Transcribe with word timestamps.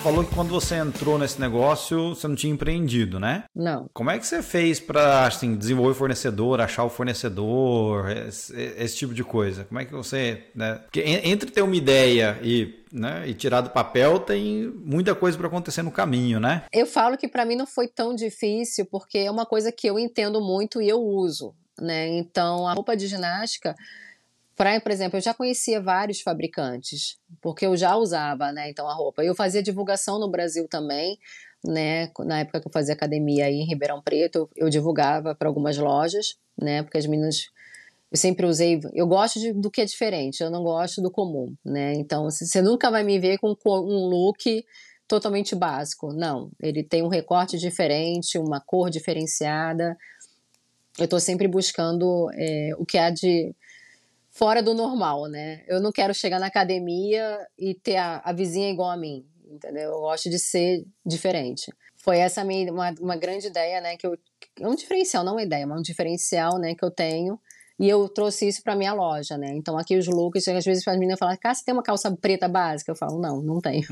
falou 0.00 0.24
que 0.24 0.34
quando 0.34 0.48
você 0.48 0.76
entrou 0.76 1.18
nesse 1.18 1.38
negócio, 1.38 2.10
você 2.14 2.26
não 2.26 2.34
tinha 2.34 2.52
empreendido, 2.52 3.20
né? 3.20 3.44
Não. 3.54 3.88
Como 3.92 4.10
é 4.10 4.18
que 4.18 4.26
você 4.26 4.42
fez 4.42 4.80
para 4.80 5.26
assim, 5.26 5.56
desenvolver 5.56 5.94
fornecedor, 5.94 6.60
achar 6.60 6.84
o 6.84 6.88
fornecedor, 6.88 8.10
esse, 8.10 8.54
esse, 8.78 8.96
tipo 8.96 9.12
de 9.12 9.22
coisa? 9.22 9.64
Como 9.64 9.78
é 9.78 9.84
que 9.84 9.92
você. 9.92 10.44
Né? 10.54 10.76
Porque 10.84 11.00
entre 11.02 11.50
ter 11.50 11.62
uma 11.62 11.76
ideia 11.76 12.38
e. 12.42 12.80
Né, 12.92 13.28
e 13.28 13.34
tirar 13.34 13.60
do 13.60 13.70
papel 13.70 14.18
tem 14.18 14.66
muita 14.84 15.14
coisa 15.14 15.38
para 15.38 15.46
acontecer 15.46 15.80
no 15.80 15.92
caminho, 15.92 16.40
né? 16.40 16.64
Eu 16.72 16.84
falo 16.84 17.16
que 17.16 17.28
para 17.28 17.44
mim 17.44 17.54
não 17.54 17.64
foi 17.64 17.86
tão 17.86 18.12
difícil 18.12 18.84
porque 18.84 19.18
é 19.18 19.30
uma 19.30 19.46
coisa 19.46 19.70
que 19.70 19.86
eu 19.86 19.96
entendo 19.96 20.40
muito 20.40 20.82
e 20.82 20.88
eu 20.88 21.00
uso, 21.00 21.54
né? 21.80 22.08
Então 22.08 22.66
a 22.66 22.72
roupa 22.72 22.96
de 22.96 23.06
ginástica 23.06 23.76
Pra, 24.60 24.78
por 24.78 24.92
exemplo, 24.92 25.16
eu 25.16 25.22
já 25.22 25.32
conhecia 25.32 25.80
vários 25.80 26.20
fabricantes, 26.20 27.16
porque 27.40 27.64
eu 27.64 27.74
já 27.78 27.96
usava, 27.96 28.52
né, 28.52 28.68
então 28.68 28.86
a 28.86 28.92
roupa. 28.92 29.24
Eu 29.24 29.34
fazia 29.34 29.62
divulgação 29.62 30.18
no 30.18 30.30
Brasil 30.30 30.68
também, 30.68 31.18
né, 31.64 32.10
na 32.18 32.40
época 32.40 32.60
que 32.60 32.68
eu 32.68 32.70
fazia 32.70 32.92
academia 32.92 33.46
aí 33.46 33.54
em 33.54 33.66
Ribeirão 33.66 34.02
Preto, 34.02 34.50
eu, 34.54 34.68
divulgava 34.68 35.34
para 35.34 35.48
algumas 35.48 35.78
lojas, 35.78 36.36
né, 36.60 36.82
porque 36.82 36.98
as 36.98 37.06
meninas 37.06 37.48
eu 38.12 38.18
sempre 38.18 38.44
usei, 38.44 38.78
eu 38.92 39.06
gosto 39.06 39.40
de, 39.40 39.50
do 39.54 39.70
que 39.70 39.80
é 39.80 39.86
diferente, 39.86 40.42
eu 40.42 40.50
não 40.50 40.62
gosto 40.62 41.00
do 41.00 41.10
comum, 41.10 41.54
né? 41.64 41.94
Então, 41.94 42.24
você 42.30 42.60
nunca 42.60 42.90
vai 42.90 43.02
me 43.02 43.18
ver 43.18 43.38
com 43.38 43.56
um 43.66 44.08
look 44.08 44.62
totalmente 45.08 45.54
básico. 45.56 46.12
Não, 46.12 46.50
ele 46.60 46.82
tem 46.84 47.02
um 47.02 47.08
recorte 47.08 47.56
diferente, 47.56 48.36
uma 48.36 48.60
cor 48.60 48.90
diferenciada. 48.90 49.96
Eu 50.98 51.04
estou 51.04 51.18
sempre 51.18 51.48
buscando 51.48 52.30
é, 52.34 52.72
o 52.76 52.84
que 52.84 52.98
há 52.98 53.08
de 53.08 53.54
fora 54.40 54.62
do 54.62 54.72
normal, 54.72 55.28
né? 55.28 55.62
Eu 55.68 55.82
não 55.82 55.92
quero 55.92 56.14
chegar 56.14 56.40
na 56.40 56.46
academia 56.46 57.46
e 57.58 57.74
ter 57.74 57.98
a, 57.98 58.22
a 58.24 58.32
vizinha 58.32 58.70
igual 58.70 58.88
a 58.90 58.96
mim, 58.96 59.26
entendeu? 59.44 59.90
Eu 59.90 60.00
gosto 60.00 60.30
de 60.30 60.38
ser 60.38 60.82
diferente. 61.04 61.70
Foi 61.98 62.16
essa 62.16 62.42
minha, 62.42 62.72
uma, 62.72 62.94
uma 62.98 63.16
grande 63.16 63.48
ideia, 63.48 63.82
né? 63.82 63.98
Que 63.98 64.06
eu, 64.06 64.16
é 64.58 64.66
um 64.66 64.74
diferencial, 64.74 65.22
não 65.22 65.34
uma 65.34 65.42
ideia, 65.42 65.66
mas 65.66 65.78
um 65.78 65.82
diferencial, 65.82 66.58
né? 66.58 66.74
Que 66.74 66.82
eu 66.82 66.90
tenho. 66.90 67.38
E 67.78 67.86
eu 67.86 68.08
trouxe 68.08 68.48
isso 68.48 68.62
para 68.62 68.74
minha 68.74 68.94
loja, 68.94 69.36
né? 69.36 69.52
Então 69.54 69.76
aqui 69.76 69.98
os 69.98 70.06
looks, 70.06 70.48
às 70.48 70.64
vezes 70.64 70.88
as 70.88 70.94
meninas 70.94 71.18
falam, 71.18 71.36
cara, 71.36 71.54
você 71.54 71.62
tem 71.62 71.74
uma 71.74 71.82
calça 71.82 72.10
preta 72.16 72.48
básica? 72.48 72.92
Eu 72.92 72.96
falo, 72.96 73.20
não, 73.20 73.42
não 73.42 73.60
tenho. 73.60 73.86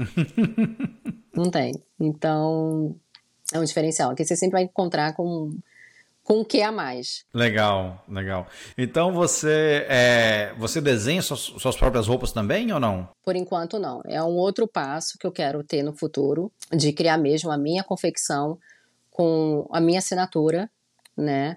não 1.36 1.50
tem. 1.50 1.74
Então 2.00 2.96
é 3.52 3.60
um 3.60 3.64
diferencial. 3.64 4.12
Aqui 4.12 4.24
você 4.24 4.34
sempre 4.34 4.52
vai 4.52 4.62
encontrar 4.62 5.12
com 5.12 5.50
com 6.28 6.40
o 6.40 6.44
que 6.44 6.60
a 6.60 6.70
mais. 6.70 7.24
Legal, 7.32 8.04
legal. 8.06 8.46
Então 8.76 9.14
você 9.14 9.86
é, 9.88 10.52
você 10.58 10.78
desenha 10.78 11.22
suas, 11.22 11.40
suas, 11.40 11.74
próprias 11.74 12.06
roupas 12.06 12.32
também 12.32 12.70
ou 12.70 12.78
não? 12.78 13.08
Por 13.24 13.34
enquanto 13.34 13.78
não. 13.78 14.02
É 14.04 14.22
um 14.22 14.36
outro 14.36 14.68
passo 14.68 15.16
que 15.18 15.26
eu 15.26 15.32
quero 15.32 15.64
ter 15.64 15.82
no 15.82 15.96
futuro 15.96 16.52
de 16.70 16.92
criar 16.92 17.16
mesmo 17.16 17.50
a 17.50 17.56
minha 17.56 17.82
confecção 17.82 18.58
com 19.10 19.66
a 19.72 19.80
minha 19.80 20.00
assinatura, 20.00 20.70
né? 21.16 21.56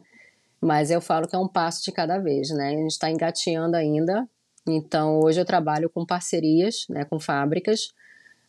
Mas 0.62 0.90
eu 0.90 1.02
falo 1.02 1.28
que 1.28 1.36
é 1.36 1.40
um 1.40 1.50
passo 1.50 1.84
de 1.84 1.92
cada 1.92 2.18
vez, 2.20 2.50
né? 2.52 2.70
A 2.70 2.78
gente 2.78 2.92
está 2.92 3.12
engateando 3.12 3.76
ainda. 3.76 4.26
Então 4.66 5.20
hoje 5.20 5.42
eu 5.42 5.46
trabalho 5.46 5.90
com 5.90 6.06
parcerias, 6.06 6.86
né, 6.88 7.04
com 7.04 7.20
fábricas, 7.20 7.90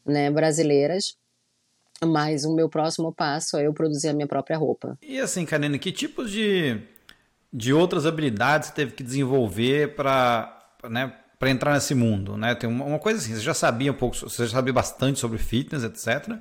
né, 0.07 0.31
brasileiras 0.31 1.17
mas 2.07 2.45
o 2.45 2.55
meu 2.55 2.69
próximo 2.69 3.13
passo 3.13 3.57
é 3.57 3.67
eu 3.67 3.73
produzir 3.73 4.09
a 4.09 4.13
minha 4.13 4.27
própria 4.27 4.57
roupa. 4.57 4.99
E 5.03 5.19
assim, 5.19 5.45
Karine, 5.45 5.79
que 5.79 5.93
tipos 5.93 6.31
de, 6.31 6.81
de 7.53 7.73
outras 7.73 8.07
habilidades 8.07 8.69
você 8.69 8.75
teve 8.75 8.93
que 8.93 9.03
desenvolver 9.03 9.95
para 9.95 10.59
né, 10.89 11.13
entrar 11.43 11.75
nesse 11.75 11.95
mundo, 11.95 12.37
né? 12.37 12.55
Tem 12.55 12.69
uma, 12.69 12.85
uma, 12.85 12.99
coisa 12.99 13.19
assim, 13.19 13.35
você 13.35 13.41
já 13.41 13.55
sabia 13.55 13.91
um 13.91 13.95
pouco, 13.95 14.17
você 14.17 14.47
já 14.47 14.53
sabia 14.53 14.73
bastante 14.73 15.19
sobre 15.19 15.39
fitness, 15.39 15.83
etc. 15.85 16.39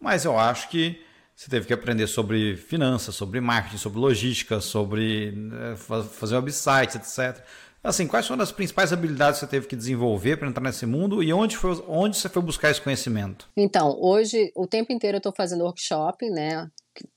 Mas 0.00 0.24
eu 0.24 0.38
acho 0.38 0.68
que 0.68 1.00
você 1.34 1.50
teve 1.50 1.66
que 1.66 1.72
aprender 1.72 2.06
sobre 2.06 2.56
finanças, 2.56 3.14
sobre 3.14 3.40
marketing, 3.40 3.78
sobre 3.78 3.98
logística, 3.98 4.60
sobre 4.60 5.32
né, 5.32 5.74
fazer 5.76 6.36
websites, 6.36 6.94
etc. 6.94 7.44
Assim, 7.84 8.06
quais 8.06 8.26
foram 8.26 8.42
as 8.42 8.50
principais 8.50 8.94
habilidades 8.94 9.38
que 9.38 9.44
você 9.44 9.50
teve 9.50 9.66
que 9.66 9.76
desenvolver 9.76 10.38
para 10.38 10.48
entrar 10.48 10.62
nesse 10.64 10.86
mundo 10.86 11.22
e 11.22 11.34
onde, 11.34 11.54
foi, 11.54 11.84
onde 11.86 12.16
você 12.16 12.30
foi 12.30 12.40
buscar 12.40 12.70
esse 12.70 12.80
conhecimento? 12.80 13.46
Então, 13.54 13.94
hoje, 14.00 14.50
o 14.56 14.66
tempo 14.66 14.90
inteiro 14.90 15.16
eu 15.16 15.18
estou 15.18 15.34
fazendo 15.36 15.64
workshop, 15.64 16.30
né? 16.30 16.66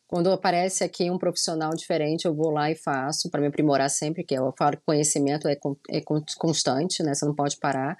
Quando 0.09 0.29
aparece 0.29 0.83
aqui 0.83 1.09
um 1.09 1.17
profissional 1.17 1.71
diferente, 1.71 2.25
eu 2.25 2.35
vou 2.35 2.51
lá 2.51 2.69
e 2.69 2.75
faço 2.75 3.29
para 3.29 3.39
me 3.39 3.47
aprimorar 3.47 3.89
sempre, 3.89 4.25
que 4.25 4.35
eu 4.35 4.53
falo 4.57 4.75
que 4.75 4.83
conhecimento 4.85 5.47
é, 5.47 5.57
é 5.89 6.01
constante, 6.37 7.01
né? 7.01 7.13
Você 7.13 7.25
não 7.25 7.33
pode 7.33 7.57
parar. 7.57 7.97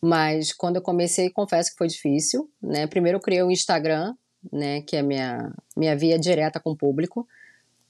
Mas 0.00 0.52
quando 0.52 0.76
eu 0.76 0.82
comecei, 0.82 1.28
confesso 1.30 1.72
que 1.72 1.78
foi 1.78 1.88
difícil, 1.88 2.48
né? 2.62 2.86
Primeiro 2.86 3.18
eu 3.18 3.22
criei 3.22 3.42
o 3.42 3.50
Instagram, 3.50 4.14
né? 4.52 4.82
Que 4.82 4.96
é 4.96 5.02
minha 5.02 5.52
minha 5.76 5.96
via 5.96 6.16
direta 6.16 6.60
com 6.60 6.70
o 6.70 6.76
público, 6.76 7.26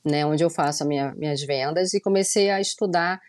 né? 0.03 0.25
Onde 0.25 0.43
eu 0.43 0.49
faço 0.49 0.87
minha, 0.87 1.15
minhas 1.15 1.43
vendas 1.43 1.93
e 1.93 2.01
comecei 2.01 2.49
a 2.49 2.59
estudar 2.59 3.21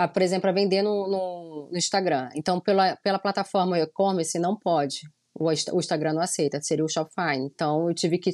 a, 0.00 0.08
por 0.08 0.22
exemplo, 0.22 0.48
a 0.48 0.52
vender 0.52 0.82
no, 0.82 1.06
no, 1.08 1.68
no 1.70 1.76
Instagram. 1.76 2.30
Então, 2.34 2.58
pela, 2.58 2.96
pela 2.96 3.18
plataforma 3.18 3.78
e-commerce, 3.78 4.38
não 4.38 4.56
pode. 4.56 5.00
O, 5.34 5.46
o 5.46 5.78
Instagram 5.78 6.14
não 6.14 6.22
aceita, 6.22 6.60
seria 6.62 6.84
o 6.84 6.88
Shopify. 6.88 7.36
Então, 7.36 7.86
eu 7.88 7.94
tive 7.94 8.18
que 8.18 8.32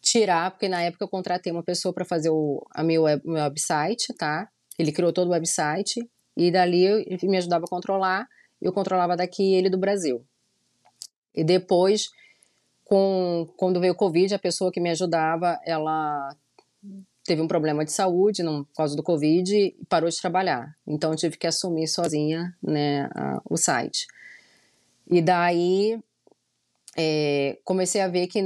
tirar, 0.00 0.50
porque 0.50 0.68
na 0.68 0.82
época 0.82 1.04
eu 1.04 1.08
contratei 1.08 1.52
uma 1.52 1.62
pessoa 1.62 1.92
para 1.92 2.06
fazer 2.06 2.30
o 2.30 2.66
a 2.74 2.82
meu, 2.82 3.02
web, 3.02 3.22
meu 3.24 3.42
website, 3.42 4.14
tá? 4.16 4.48
Ele 4.78 4.92
criou 4.92 5.12
todo 5.12 5.28
o 5.28 5.32
website 5.32 6.00
e 6.34 6.50
dali 6.50 7.04
me 7.22 7.36
ajudava 7.36 7.64
a 7.66 7.68
controlar, 7.68 8.26
eu 8.60 8.72
controlava 8.72 9.14
daqui 9.14 9.54
ele 9.54 9.68
do 9.68 9.78
Brasil. 9.78 10.24
E 11.34 11.44
depois, 11.44 12.08
com, 12.84 13.46
quando 13.58 13.80
veio 13.80 13.92
o 13.92 13.96
Covid, 13.96 14.34
a 14.34 14.38
pessoa 14.38 14.72
que 14.72 14.80
me 14.80 14.90
ajudava, 14.90 15.58
ela 15.66 16.34
teve 17.26 17.42
um 17.42 17.48
problema 17.48 17.84
de 17.84 17.92
saúde 17.92 18.42
não, 18.42 18.64
por 18.64 18.74
causa 18.74 18.96
do 18.96 19.02
Covid 19.02 19.54
e 19.54 19.76
parou 19.88 20.08
de 20.08 20.20
trabalhar. 20.20 20.74
Então 20.86 21.10
eu 21.10 21.16
tive 21.16 21.36
que 21.36 21.46
assumir 21.46 21.88
sozinha 21.88 22.54
né, 22.62 23.08
a, 23.14 23.40
o 23.48 23.56
site. 23.56 24.06
E 25.10 25.20
daí 25.20 25.98
é, 26.96 27.58
comecei 27.62 28.00
a 28.00 28.08
ver 28.08 28.26
que 28.26 28.42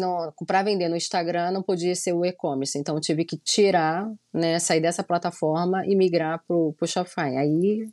para 0.46 0.62
vender 0.62 0.88
no 0.88 0.96
Instagram 0.96 1.52
não 1.52 1.62
podia 1.62 1.94
ser 1.94 2.12
o 2.12 2.24
e-commerce. 2.24 2.76
Então 2.78 2.96
eu 2.96 3.00
tive 3.00 3.24
que 3.24 3.36
tirar, 3.36 4.10
né, 4.32 4.58
sair 4.58 4.80
dessa 4.80 5.04
plataforma 5.04 5.86
e 5.86 5.94
migrar 5.94 6.42
para 6.46 6.56
o 6.56 6.74
Shopify. 6.86 7.36
Aí 7.36 7.88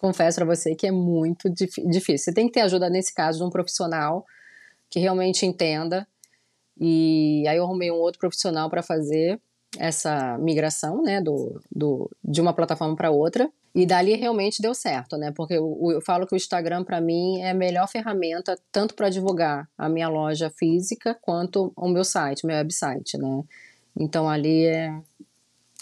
confesso 0.00 0.36
para 0.36 0.46
você 0.46 0.74
que 0.74 0.86
é 0.86 0.90
muito 0.90 1.48
difícil. 1.48 2.18
Você 2.18 2.34
tem 2.34 2.46
que 2.46 2.54
ter 2.54 2.62
ajuda 2.62 2.90
nesse 2.90 3.14
caso 3.14 3.38
de 3.38 3.44
um 3.44 3.50
profissional 3.50 4.26
que 4.90 4.98
realmente 4.98 5.46
entenda. 5.46 6.06
E 6.78 7.46
aí 7.46 7.56
eu 7.56 7.64
arrumei 7.64 7.90
um 7.90 8.00
outro 8.00 8.18
profissional 8.18 8.68
para 8.68 8.82
fazer 8.82 9.40
essa 9.78 10.36
migração, 10.38 11.02
né, 11.02 11.20
do, 11.20 11.60
do, 11.70 12.10
de 12.22 12.40
uma 12.40 12.52
plataforma 12.52 12.94
para 12.94 13.10
outra. 13.10 13.50
E 13.74 13.86
dali 13.86 14.14
realmente 14.14 14.60
deu 14.60 14.74
certo, 14.74 15.16
né? 15.16 15.32
Porque 15.34 15.54
eu, 15.54 15.78
eu 15.92 16.00
falo 16.02 16.26
que 16.26 16.34
o 16.34 16.36
Instagram 16.36 16.84
para 16.84 17.00
mim 17.00 17.40
é 17.40 17.50
a 17.50 17.54
melhor 17.54 17.88
ferramenta 17.88 18.54
tanto 18.70 18.94
para 18.94 19.08
divulgar 19.08 19.66
a 19.78 19.88
minha 19.88 20.10
loja 20.10 20.50
física 20.50 21.16
quanto 21.22 21.72
o 21.74 21.88
meu 21.88 22.04
site, 22.04 22.46
meu 22.46 22.56
website, 22.56 23.16
né? 23.16 23.42
Então 23.98 24.28
ali 24.28 24.66
é, 24.66 24.94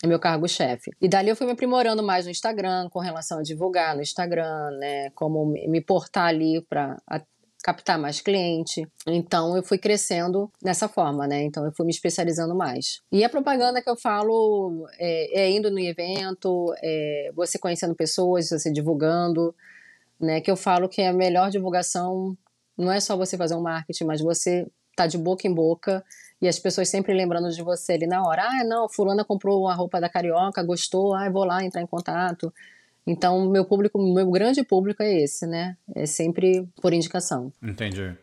é 0.04 0.06
meu 0.06 0.20
cargo-chefe. 0.20 0.92
E 1.00 1.08
dali 1.08 1.30
eu 1.30 1.36
fui 1.36 1.46
me 1.46 1.52
aprimorando 1.52 2.00
mais 2.00 2.26
no 2.26 2.30
Instagram 2.30 2.88
com 2.90 3.00
relação 3.00 3.40
a 3.40 3.42
divulgar 3.42 3.96
no 3.96 4.02
Instagram, 4.02 4.70
né? 4.78 5.10
Como 5.10 5.44
me 5.44 5.80
portar 5.80 6.26
ali 6.26 6.64
para 6.68 6.96
captar 7.62 7.98
mais 7.98 8.20
cliente. 8.20 8.86
Então 9.06 9.56
eu 9.56 9.62
fui 9.62 9.78
crescendo 9.78 10.50
dessa 10.62 10.88
forma, 10.88 11.26
né? 11.26 11.42
Então 11.42 11.64
eu 11.64 11.72
fui 11.72 11.84
me 11.84 11.92
especializando 11.92 12.54
mais. 12.54 13.00
E 13.12 13.24
a 13.24 13.28
propaganda 13.28 13.82
que 13.82 13.90
eu 13.90 13.96
falo 13.96 14.86
é, 14.98 15.42
é 15.42 15.50
indo 15.50 15.70
no 15.70 15.78
evento, 15.78 16.74
é 16.82 17.30
você 17.34 17.58
conhecendo 17.58 17.94
pessoas, 17.94 18.48
você 18.48 18.72
divulgando, 18.72 19.54
né? 20.18 20.40
Que 20.40 20.50
eu 20.50 20.56
falo 20.56 20.88
que 20.88 21.02
a 21.02 21.12
melhor 21.12 21.50
divulgação 21.50 22.36
não 22.76 22.90
é 22.90 23.00
só 23.00 23.16
você 23.16 23.36
fazer 23.36 23.54
um 23.54 23.62
marketing, 23.62 24.04
mas 24.04 24.20
você 24.20 24.66
tá 24.96 25.06
de 25.06 25.18
boca 25.18 25.46
em 25.46 25.54
boca 25.54 26.04
e 26.40 26.48
as 26.48 26.58
pessoas 26.58 26.88
sempre 26.88 27.12
lembrando 27.12 27.50
de 27.50 27.62
você 27.62 27.92
ali 27.92 28.06
na 28.06 28.22
hora. 28.22 28.42
Ah, 28.44 28.64
não, 28.64 28.88
fulana 28.88 29.24
comprou 29.24 29.68
a 29.68 29.74
roupa 29.74 30.00
da 30.00 30.08
carioca, 30.08 30.62
gostou, 30.62 31.14
ah, 31.14 31.28
vou 31.28 31.44
lá 31.44 31.62
entrar 31.64 31.82
em 31.82 31.86
contato. 31.86 32.52
Então, 33.10 33.50
meu 33.50 33.64
público, 33.64 33.98
meu 34.00 34.30
grande 34.30 34.62
público 34.62 35.02
é 35.02 35.22
esse, 35.22 35.44
né? 35.44 35.76
É 35.96 36.06
sempre 36.06 36.68
por 36.80 36.92
indicação. 36.92 37.52
Entendi. 37.60 38.16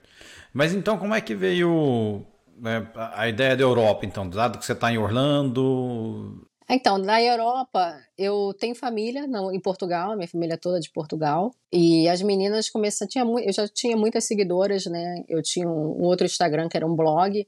Mas 0.54 0.74
então, 0.74 0.98
como 0.98 1.14
é 1.14 1.20
que 1.20 1.36
veio 1.36 2.26
né, 2.58 2.88
a 2.96 3.28
ideia 3.28 3.56
da 3.56 3.64
Europa, 3.64 4.06
então? 4.06 4.30
Dado 4.30 4.58
que 4.58 4.66
você 4.66 4.72
está 4.72 4.90
em 4.90 4.98
Orlando. 4.98 6.48
Então, 6.70 6.98
na 6.98 7.22
Europa, 7.22 8.00
eu 8.18 8.54
tenho 8.58 8.74
família 8.76 9.28
não, 9.28 9.54
em 9.54 9.60
Portugal, 9.60 10.16
minha 10.16 10.28
família 10.28 10.54
é 10.54 10.58
toda 10.58 10.80
de 10.80 10.90
Portugal. 10.90 11.54
E 11.72 12.08
as 12.08 12.22
meninas 12.22 12.70
começaram. 12.70 13.10
Tinha, 13.10 13.26
eu 13.26 13.52
já 13.52 13.68
tinha 13.68 13.98
muitas 13.98 14.24
seguidoras, 14.24 14.86
né? 14.86 15.22
Eu 15.28 15.44
tinha 15.44 15.68
um, 15.68 16.02
um 16.02 16.04
outro 16.04 16.26
Instagram 16.26 16.70
que 16.70 16.78
era 16.78 16.88
um 16.88 16.96
blog. 16.96 17.46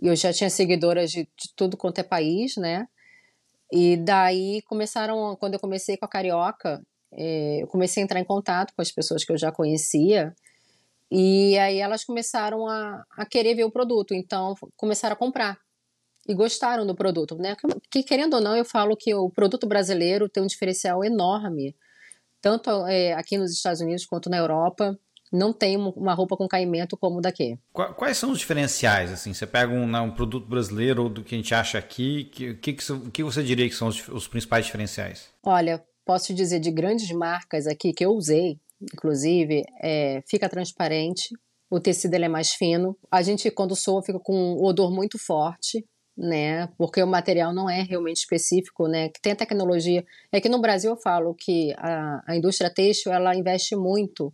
E 0.00 0.06
eu 0.08 0.16
já 0.16 0.32
tinha 0.32 0.50
seguidoras 0.50 1.12
de, 1.12 1.22
de 1.22 1.54
tudo 1.54 1.76
quanto 1.76 2.00
é 2.00 2.02
país, 2.02 2.56
né? 2.56 2.88
E 3.74 3.96
daí 3.96 4.62
começaram, 4.62 5.34
quando 5.36 5.54
eu 5.54 5.60
comecei 5.60 5.96
com 5.96 6.04
a 6.04 6.08
Carioca, 6.08 6.80
é, 7.12 7.62
eu 7.62 7.66
comecei 7.66 8.02
a 8.02 8.04
entrar 8.04 8.20
em 8.20 8.24
contato 8.24 8.72
com 8.74 8.80
as 8.80 8.92
pessoas 8.92 9.24
que 9.24 9.32
eu 9.32 9.38
já 9.38 9.50
conhecia 9.52 10.32
E 11.10 11.58
aí 11.58 11.78
elas 11.78 12.04
começaram 12.04 12.68
a, 12.68 13.04
a 13.16 13.26
querer 13.26 13.54
ver 13.56 13.64
o 13.64 13.70
produto, 13.70 14.14
então 14.14 14.54
começaram 14.76 15.14
a 15.14 15.16
comprar 15.18 15.58
e 16.28 16.34
gostaram 16.34 16.86
do 16.86 16.94
produto, 16.94 17.36
né? 17.36 17.56
Que 17.90 18.02
querendo 18.02 18.34
ou 18.34 18.40
não, 18.40 18.56
eu 18.56 18.64
falo 18.64 18.96
que 18.96 19.14
o 19.14 19.30
produto 19.30 19.66
brasileiro 19.66 20.28
tem 20.28 20.42
um 20.42 20.46
diferencial 20.46 21.04
enorme, 21.04 21.76
tanto 22.40 22.70
é, 22.86 23.14
aqui 23.14 23.38
nos 23.38 23.52
Estados 23.52 23.80
Unidos 23.80 24.06
quanto 24.06 24.30
na 24.30 24.38
Europa. 24.38 24.98
Não 25.36 25.52
tem 25.52 25.76
uma 25.76 26.14
roupa 26.14 26.36
com 26.36 26.46
caimento 26.46 26.96
como 26.96 27.20
daqui. 27.20 27.58
Quais 27.72 28.16
são 28.16 28.30
os 28.30 28.38
diferenciais? 28.38 29.10
Assim, 29.10 29.34
você 29.34 29.44
pega 29.44 29.72
um, 29.72 29.84
né, 29.84 30.00
um 30.00 30.12
produto 30.12 30.46
brasileiro 30.46 31.02
ou 31.02 31.08
do 31.08 31.24
que 31.24 31.34
a 31.34 31.38
gente 31.38 31.52
acha 31.52 31.76
aqui, 31.76 32.30
o 32.30 32.54
que, 32.54 32.54
que, 32.54 32.72
que, 33.12 33.22
você 33.24 33.42
diria 33.42 33.68
que 33.68 33.74
são 33.74 33.88
os, 33.88 34.06
os 34.08 34.28
principais 34.28 34.64
diferenciais? 34.64 35.28
Olha, 35.42 35.84
posso 36.04 36.32
dizer 36.32 36.60
de 36.60 36.70
grandes 36.70 37.10
marcas 37.10 37.66
aqui 37.66 37.92
que 37.92 38.04
eu 38.04 38.10
usei, 38.10 38.60
inclusive, 38.80 39.64
é, 39.82 40.22
fica 40.24 40.48
transparente, 40.48 41.30
o 41.68 41.80
tecido 41.80 42.14
ele 42.14 42.26
é 42.26 42.28
mais 42.28 42.52
fino. 42.52 42.96
A 43.10 43.20
gente, 43.20 43.50
quando 43.50 43.74
soa, 43.74 44.04
fica 44.04 44.20
com 44.20 44.36
um 44.36 44.64
odor 44.64 44.92
muito 44.92 45.18
forte 45.18 45.84
né? 46.16 46.68
Porque 46.78 47.02
o 47.02 47.06
material 47.08 47.52
não 47.52 47.68
é 47.68 47.82
realmente 47.82 48.18
específico, 48.18 48.86
né? 48.86 49.08
Que 49.08 49.20
tem 49.20 49.32
a 49.32 49.36
tecnologia. 49.36 50.04
É 50.30 50.40
que 50.40 50.48
no 50.48 50.60
Brasil 50.60 50.92
eu 50.92 50.96
falo 50.96 51.34
que 51.34 51.74
a, 51.76 52.22
a 52.26 52.36
indústria 52.36 52.70
têxtil 52.72 53.12
ela 53.12 53.34
investe 53.34 53.74
muito 53.74 54.32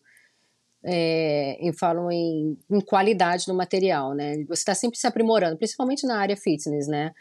é, 0.85 1.57
em 1.61 1.73
falo 1.73 2.11
em, 2.11 2.57
em, 2.71 2.81
qualidade 2.81 3.47
no 3.49 3.55
material, 3.55 4.15
né? 4.15 4.45
Você 4.49 4.61
está 4.61 4.75
sempre 4.75 4.99
se 4.99 5.07
aprimorando, 5.07 5.57
principalmente 5.57 6.07
na 6.07 6.19
área 6.19 6.37
fitness, 6.37 6.89
né? 6.89 7.13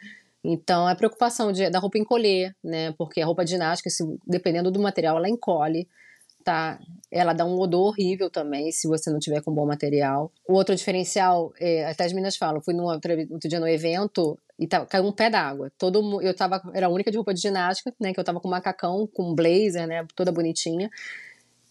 Então, 0.43 0.87
a 0.87 0.95
preocupação 0.95 1.51
de, 1.51 1.69
da 1.69 1.79
roupa 1.79 1.97
encolher, 1.97 2.55
né? 2.63 2.93
Porque 2.97 3.21
a 3.21 3.25
roupa 3.25 3.45
ginástica, 3.45 3.89
se, 3.89 4.03
dependendo 4.25 4.71
do 4.71 4.81
material, 4.81 5.17
ela 5.17 5.29
encolhe 5.29 5.87
tá? 6.43 6.79
Ela 7.11 7.33
dá 7.33 7.45
um 7.45 7.57
odor 7.59 7.87
horrível 7.87 8.29
também, 8.29 8.71
se 8.71 8.87
você 8.87 9.11
não 9.11 9.19
tiver 9.19 9.41
com 9.41 9.53
bom 9.53 9.65
material. 9.65 10.31
O 10.47 10.53
outro 10.53 10.75
diferencial, 10.75 11.51
é, 11.59 11.85
até 11.85 12.05
as 12.05 12.13
meninas 12.13 12.37
falam, 12.37 12.61
fui 12.61 12.73
num 12.73 12.85
outro 12.85 13.49
dia 13.49 13.59
no 13.59 13.67
evento 13.67 14.37
e 14.57 14.67
tá, 14.67 14.85
caiu 14.85 15.05
um 15.05 15.11
pé 15.11 15.29
d'água. 15.29 15.71
Todo 15.77 16.21
eu 16.21 16.35
tava, 16.35 16.61
era 16.73 16.87
a 16.87 16.89
única 16.89 17.11
de 17.11 17.17
roupa 17.17 17.33
de 17.33 17.41
ginástica, 17.41 17.93
né? 17.99 18.13
Que 18.13 18.19
eu 18.19 18.23
tava 18.23 18.39
com 18.39 18.47
macacão, 18.47 19.07
com 19.07 19.33
blazer, 19.33 19.87
né? 19.87 20.05
Toda 20.15 20.31
bonitinha. 20.31 20.89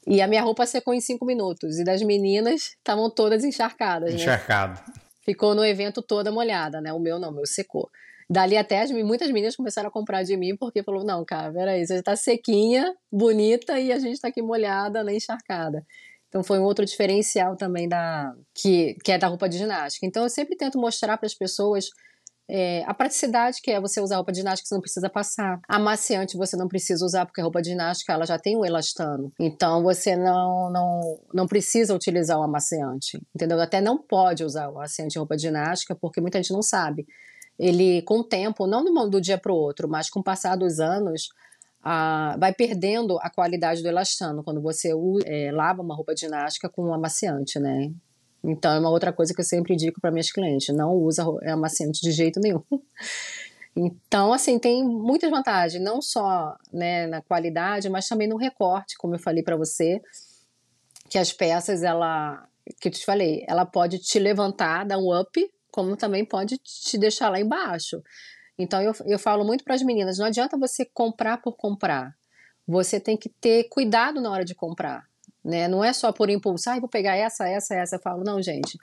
E 0.07 0.23
a 0.23 0.27
minha 0.27 0.43
roupa 0.43 0.67
secou 0.67 0.95
em 0.95 1.01
cinco 1.01 1.25
minutos. 1.25 1.79
E 1.79 1.85
das 1.85 2.03
meninas 2.03 2.77
estavam 2.77 3.11
todas 3.11 3.45
encharcadas. 3.45 4.15
Né? 4.15 4.21
Encharcado. 4.21 4.81
Né? 4.87 4.95
Ficou 5.25 5.55
no 5.55 5.65
evento 5.65 6.01
toda 6.01 6.33
molhada, 6.33 6.81
né? 6.81 6.93
O 6.93 6.99
meu 6.99 7.19
não, 7.19 7.31
o 7.31 7.35
meu 7.35 7.47
secou. 7.47 7.91
Dali 8.31 8.57
até 8.57 8.83
as, 8.83 8.91
muitas 8.91 9.31
meninas 9.31 9.57
começaram 9.57 9.89
a 9.89 9.93
comprar 9.93 10.23
de 10.23 10.37
mim 10.37 10.57
porque 10.57 10.83
falou: 10.83 11.05
não, 11.05 11.25
cara, 11.25 11.53
peraí, 11.53 11.87
você 11.87 12.03
tá 12.03 12.15
sequinha, 12.15 12.95
bonita 13.11 13.79
e 13.81 13.91
a 13.91 13.99
gente 13.99 14.21
tá 14.21 14.29
aqui 14.29 14.43
molhada, 14.43 15.03
nem 15.03 15.17
encharcada. 15.17 15.85
Então 16.29 16.45
foi 16.45 16.59
um 16.59 16.63
outro 16.63 16.85
diferencial 16.85 17.57
também 17.57 17.89
da 17.89 18.35
que, 18.55 18.97
que 19.03 19.13
é 19.13 19.19
da 19.19 19.27
roupa 19.29 19.49
de 19.49 19.57
ginástica. 19.57 20.07
Então 20.07 20.25
eu 20.25 20.29
sempre 20.29 20.57
tento 20.57 20.79
mostrar 20.79 21.17
para 21.17 21.27
as 21.27 21.35
pessoas 21.35 21.87
é, 22.49 22.83
a 22.87 22.95
praticidade 22.95 23.61
que 23.63 23.71
é 23.71 23.81
você 23.81 24.01
usar 24.01 24.17
roupa 24.17 24.33
ginástica, 24.33 24.67
você 24.67 24.75
não 24.75 24.81
precisa 24.81 25.11
passar. 25.11 25.61
Amaciante 25.69 26.37
você 26.37 26.57
não 26.57 26.69
precisa 26.69 27.05
usar, 27.05 27.27
porque 27.27 27.41
a 27.41 27.45
roupa 27.45 27.63
ginástica 27.63 28.13
ela 28.13 28.25
já 28.25 28.39
tem 28.39 28.57
o 28.57 28.65
elastano. 28.65 29.33
Então 29.39 29.83
você 29.83 30.17
não, 30.17 30.71
não, 30.71 31.21
não 31.35 31.47
precisa 31.47 31.95
utilizar 31.95 32.39
o 32.39 32.43
amaciante. 32.43 33.21
Entendeu? 33.35 33.61
Até 33.61 33.81
não 33.81 33.99
pode 33.99 34.45
usar 34.45 34.69
o 34.69 34.79
amaciante 34.79 35.17
em 35.17 35.19
roupa 35.19 35.37
ginástica, 35.37 35.95
porque 35.95 36.21
muita 36.21 36.39
gente 36.39 36.53
não 36.53 36.63
sabe 36.63 37.07
ele, 37.59 38.03
com 38.03 38.21
o 38.21 38.25
tempo, 38.25 38.67
não 38.67 39.11
do 39.11 39.21
dia 39.21 39.37
para 39.37 39.53
o 39.53 39.57
outro, 39.57 39.89
mas 39.89 40.09
com 40.09 40.21
o 40.21 40.25
passar 40.25 40.57
dos 40.57 40.79
anos, 40.79 41.29
a, 41.83 42.37
vai 42.39 42.55
perdendo 42.55 43.19
a 43.21 43.29
qualidade 43.29 43.83
do 43.83 43.89
elastano 43.89 44.45
quando 44.45 44.63
você 44.63 44.93
é, 45.27 45.51
lava 45.51 45.83
uma 45.83 45.95
roupa 45.95 46.15
ginástica 46.17 46.69
com 46.69 46.85
um 46.85 46.95
amaciante, 46.95 47.59
né? 47.59 47.91
Então 48.43 48.73
é 48.73 48.79
uma 48.79 48.91
outra 48.91 49.13
coisa 49.13 49.35
que 49.35 49.41
eu 49.41 49.45
sempre 49.45 49.75
indico 49.75 50.01
para 50.01 50.11
minhas 50.11 50.31
clientes: 50.31 50.75
não 50.75 50.93
usa 50.93 51.25
amaciante 51.47 52.01
de 52.01 52.13
jeito 52.13 52.41
nenhum. 52.41 52.63
Então, 53.81 54.33
assim, 54.33 54.59
tem 54.59 54.85
muitas 54.85 55.31
vantagens, 55.31 55.81
não 55.81 56.03
só 56.03 56.57
né, 56.73 57.07
na 57.07 57.23
qualidade, 57.23 57.89
mas 57.89 58.09
também 58.09 58.27
no 58.27 58.37
recorte, 58.37 58.97
como 58.99 59.15
eu 59.15 59.21
falei 59.21 59.41
para 59.41 59.57
você, 59.57 60.03
que 61.09 61.17
as 61.17 61.33
peças, 61.33 61.85
ela, 61.85 62.45
que 62.81 62.89
eu 62.89 62.93
te 62.93 63.05
falei, 63.05 63.45
ela 63.47 63.65
pode 63.65 63.99
te 64.01 64.19
levantar, 64.19 64.85
dar 64.85 64.99
um 64.99 65.17
up, 65.17 65.49
como 65.71 65.97
também 65.97 66.25
pode 66.25 66.59
te 66.59 66.99
deixar 66.99 67.29
lá 67.29 67.39
embaixo. 67.39 68.03
Então 68.59 68.83
eu, 68.83 68.93
eu 69.07 69.19
falo 69.19 69.45
muito 69.45 69.63
para 69.63 69.75
as 69.75 69.83
meninas: 69.83 70.19
não 70.19 70.27
adianta 70.27 70.59
você 70.59 70.85
comprar 70.85 71.41
por 71.41 71.53
comprar. 71.53 72.17
Você 72.67 72.99
tem 72.99 73.17
que 73.17 73.29
ter 73.29 73.65
cuidado 73.69 74.21
na 74.21 74.31
hora 74.31 74.45
de 74.45 74.55
comprar. 74.55 75.08
Né? 75.45 75.69
Não 75.69 75.83
é 75.83 75.93
só 75.93 76.13
por 76.13 76.29
impulso, 76.31 76.69
ah, 76.71 76.81
vou 76.81 76.89
pegar 76.89 77.17
essa, 77.17 77.49
essa, 77.49 77.75
essa. 77.75 77.97
Eu 77.97 78.01
falo, 78.01 78.25
não, 78.25 78.43
gente. 78.43 78.79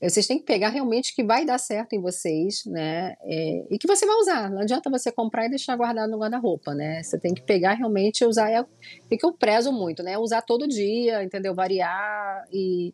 Vocês 0.00 0.26
têm 0.26 0.38
que 0.38 0.44
pegar 0.44 0.68
realmente 0.68 1.14
que 1.14 1.24
vai 1.24 1.46
dar 1.46 1.56
certo 1.58 1.94
em 1.94 2.00
vocês, 2.00 2.66
né? 2.66 3.16
É, 3.22 3.66
e 3.70 3.78
que 3.78 3.86
você 3.86 4.04
vai 4.04 4.14
usar. 4.16 4.50
Não 4.50 4.60
adianta 4.60 4.90
você 4.90 5.10
comprar 5.10 5.46
e 5.46 5.50
deixar 5.50 5.74
guardado 5.74 6.10
no 6.10 6.18
guarda-roupa, 6.18 6.74
né? 6.74 7.02
Você 7.02 7.18
tem 7.18 7.32
que 7.32 7.40
pegar 7.40 7.72
realmente 7.72 8.20
e 8.20 8.26
usar. 8.26 8.50
É, 8.50 8.60
o 8.60 8.66
que 9.08 9.24
eu 9.24 9.32
prezo 9.32 9.72
muito, 9.72 10.02
né? 10.02 10.18
Usar 10.18 10.42
todo 10.42 10.68
dia, 10.68 11.24
entendeu? 11.24 11.54
Variar 11.54 12.46
e 12.52 12.92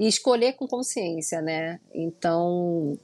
e 0.00 0.08
escolher 0.08 0.54
com 0.54 0.66
consciência, 0.66 1.42
né? 1.42 1.78
Então, 1.94 2.98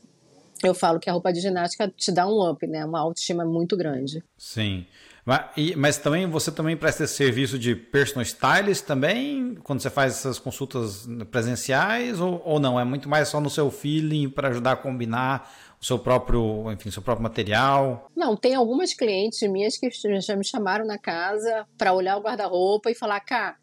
eu 0.64 0.74
falo 0.74 0.98
que 0.98 1.10
a 1.10 1.12
roupa 1.12 1.30
de 1.30 1.40
ginástica 1.40 1.92
te 1.94 2.10
dá 2.10 2.26
um 2.26 2.50
up, 2.50 2.66
né? 2.66 2.86
Uma 2.86 3.00
autoestima 3.00 3.44
muito 3.44 3.76
grande. 3.76 4.24
Sim. 4.38 4.86
Mas, 5.26 5.74
mas 5.76 5.98
também 5.98 6.24
você 6.26 6.52
também 6.52 6.76
presta 6.76 7.02
esse 7.02 7.14
serviço 7.14 7.58
de 7.58 7.74
personal 7.74 8.22
stylist 8.22 8.84
também, 8.84 9.56
quando 9.64 9.80
você 9.80 9.90
faz 9.90 10.12
essas 10.12 10.38
consultas 10.38 11.04
presenciais, 11.32 12.20
ou, 12.20 12.40
ou 12.44 12.60
não? 12.60 12.78
É 12.78 12.84
muito 12.84 13.08
mais 13.08 13.26
só 13.26 13.40
no 13.40 13.50
seu 13.50 13.68
feeling 13.68 14.30
para 14.30 14.48
ajudar 14.50 14.72
a 14.72 14.76
combinar 14.76 15.52
o 15.80 15.84
seu 15.84 15.98
próprio, 15.98 16.70
enfim, 16.70 16.92
seu 16.92 17.02
próprio 17.02 17.24
material? 17.24 18.08
Não, 18.14 18.36
tem 18.36 18.54
algumas 18.54 18.94
clientes 18.94 19.42
minhas 19.50 19.76
que 19.76 19.90
já 20.20 20.36
me 20.36 20.44
chamaram 20.44 20.86
na 20.86 20.96
casa 20.96 21.66
para 21.76 21.92
olhar 21.92 22.16
o 22.16 22.20
guarda-roupa 22.20 22.88
e 22.88 22.94
falar, 22.94 23.18
cá, 23.18 23.56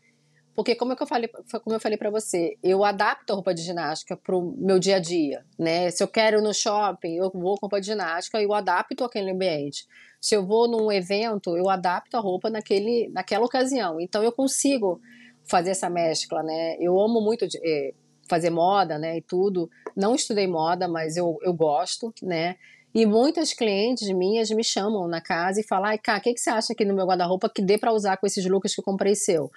porque 0.55 0.75
como, 0.75 0.93
é 0.93 0.95
eu 0.99 1.07
falei, 1.07 1.29
como 1.63 1.75
eu 1.75 1.79
falei 1.79 1.97
para 1.97 2.11
você, 2.11 2.57
eu 2.61 2.83
adapto 2.83 3.33
a 3.33 3.35
roupa 3.35 3.53
de 3.53 3.63
ginástica 3.63 4.15
para 4.15 4.35
o 4.35 4.53
meu 4.57 4.77
dia 4.77 4.97
a 4.97 4.99
dia, 4.99 5.43
né? 5.57 5.89
Se 5.89 6.03
eu 6.03 6.07
quero 6.07 6.41
no 6.41 6.53
shopping, 6.53 7.15
eu 7.15 7.31
vou 7.31 7.55
com 7.57 7.61
roupa 7.61 7.81
de 7.81 7.87
ginástica 7.87 8.39
e 8.39 8.43
eu 8.43 8.53
adapto 8.53 9.03
aquele 9.03 9.31
ambiente. 9.31 9.87
Se 10.21 10.35
eu 10.35 10.45
vou 10.45 10.67
num 10.67 10.91
evento, 10.91 11.57
eu 11.57 11.69
adapto 11.69 12.15
a 12.15 12.19
roupa 12.19 12.49
naquele, 12.49 13.09
naquela 13.09 13.45
ocasião. 13.45 13.99
Então 13.99 14.23
eu 14.23 14.31
consigo 14.31 15.01
fazer 15.43 15.71
essa 15.71 15.89
mescla, 15.89 16.43
né? 16.43 16.77
Eu 16.79 16.99
amo 16.99 17.19
muito 17.19 17.47
de, 17.47 17.57
é, 17.63 17.93
fazer 18.29 18.51
moda, 18.51 18.99
né? 18.99 19.17
E 19.17 19.21
tudo. 19.21 19.69
Não 19.95 20.13
estudei 20.13 20.47
moda, 20.47 20.87
mas 20.87 21.17
eu, 21.17 21.37
eu 21.41 21.53
gosto, 21.53 22.13
né? 22.21 22.55
E 22.93 23.07
muitas 23.07 23.53
clientes 23.53 24.07
minhas 24.09 24.51
me 24.51 24.63
chamam 24.63 25.07
na 25.07 25.19
casa 25.19 25.59
e 25.59 25.63
falam: 25.63 25.85
ai, 25.85 25.97
cá, 25.97 26.17
o 26.17 26.21
que, 26.21 26.33
que 26.33 26.39
você 26.39 26.51
acha 26.51 26.73
aqui 26.73 26.85
no 26.85 26.93
meu 26.93 27.07
guarda-roupa 27.07 27.49
que 27.49 27.61
dê 27.61 27.77
para 27.77 27.91
usar 27.91 28.17
com 28.17 28.27
esses 28.27 28.45
looks 28.45 28.75
que 28.75 28.81
eu 28.81 28.85
comprei 28.85 29.15
seu? 29.15 29.49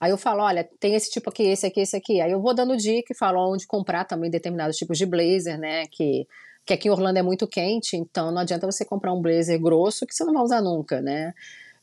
Aí 0.00 0.10
eu 0.10 0.16
falo, 0.16 0.42
olha, 0.42 0.66
tem 0.80 0.94
esse 0.94 1.10
tipo 1.10 1.28
aqui, 1.28 1.42
esse 1.42 1.66
aqui, 1.66 1.80
esse 1.80 1.94
aqui. 1.94 2.22
Aí 2.22 2.32
eu 2.32 2.40
vou 2.40 2.54
dando 2.54 2.74
dica 2.74 3.12
e 3.12 3.16
falo 3.16 3.52
onde 3.52 3.66
comprar 3.66 4.04
também 4.04 4.30
determinados 4.30 4.76
tipos 4.76 4.96
de 4.96 5.04
blazer, 5.04 5.58
né? 5.58 5.86
Que, 5.88 6.26
que 6.64 6.72
aqui 6.72 6.88
em 6.88 6.90
Orlando 6.90 7.18
é 7.18 7.22
muito 7.22 7.46
quente, 7.46 7.96
então 7.96 8.32
não 8.32 8.40
adianta 8.40 8.64
você 8.64 8.82
comprar 8.82 9.12
um 9.12 9.20
blazer 9.20 9.60
grosso 9.60 10.06
que 10.06 10.14
você 10.14 10.24
não 10.24 10.32
vai 10.32 10.42
usar 10.42 10.62
nunca, 10.62 11.02
né? 11.02 11.34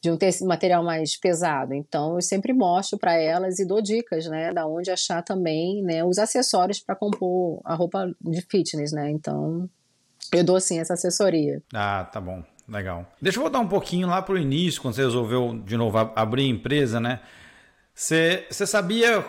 De 0.01 0.09
um 0.09 0.17
material 0.47 0.83
mais 0.83 1.15
pesado. 1.15 1.75
Então 1.75 2.15
eu 2.15 2.21
sempre 2.21 2.53
mostro 2.53 2.97
para 2.97 3.15
elas 3.15 3.59
e 3.59 3.67
dou 3.67 3.81
dicas, 3.81 4.25
né? 4.25 4.51
Da 4.51 4.65
onde 4.65 4.89
achar 4.89 5.21
também, 5.21 5.83
né? 5.83 6.03
Os 6.03 6.17
acessórios 6.17 6.79
para 6.79 6.95
compor 6.95 7.61
a 7.63 7.75
roupa 7.75 8.11
de 8.19 8.41
fitness, 8.41 8.91
né? 8.91 9.11
Então 9.11 9.69
eu 10.33 10.43
dou 10.43 10.55
assim 10.55 10.79
essa 10.79 10.95
assessoria. 10.95 11.61
Ah, 11.71 12.09
tá 12.11 12.19
bom. 12.19 12.43
Legal. 12.67 13.05
Deixa 13.21 13.37
eu 13.37 13.43
voltar 13.43 13.59
um 13.59 13.67
pouquinho 13.67 14.07
lá 14.07 14.21
para 14.21 14.33
o 14.33 14.37
início, 14.37 14.81
quando 14.81 14.95
você 14.95 15.03
resolveu 15.03 15.57
de 15.63 15.77
novo 15.77 15.97
abrir 15.97 16.49
empresa, 16.49 16.99
né? 16.99 17.21
Você, 17.99 18.45
sabia. 18.51 19.25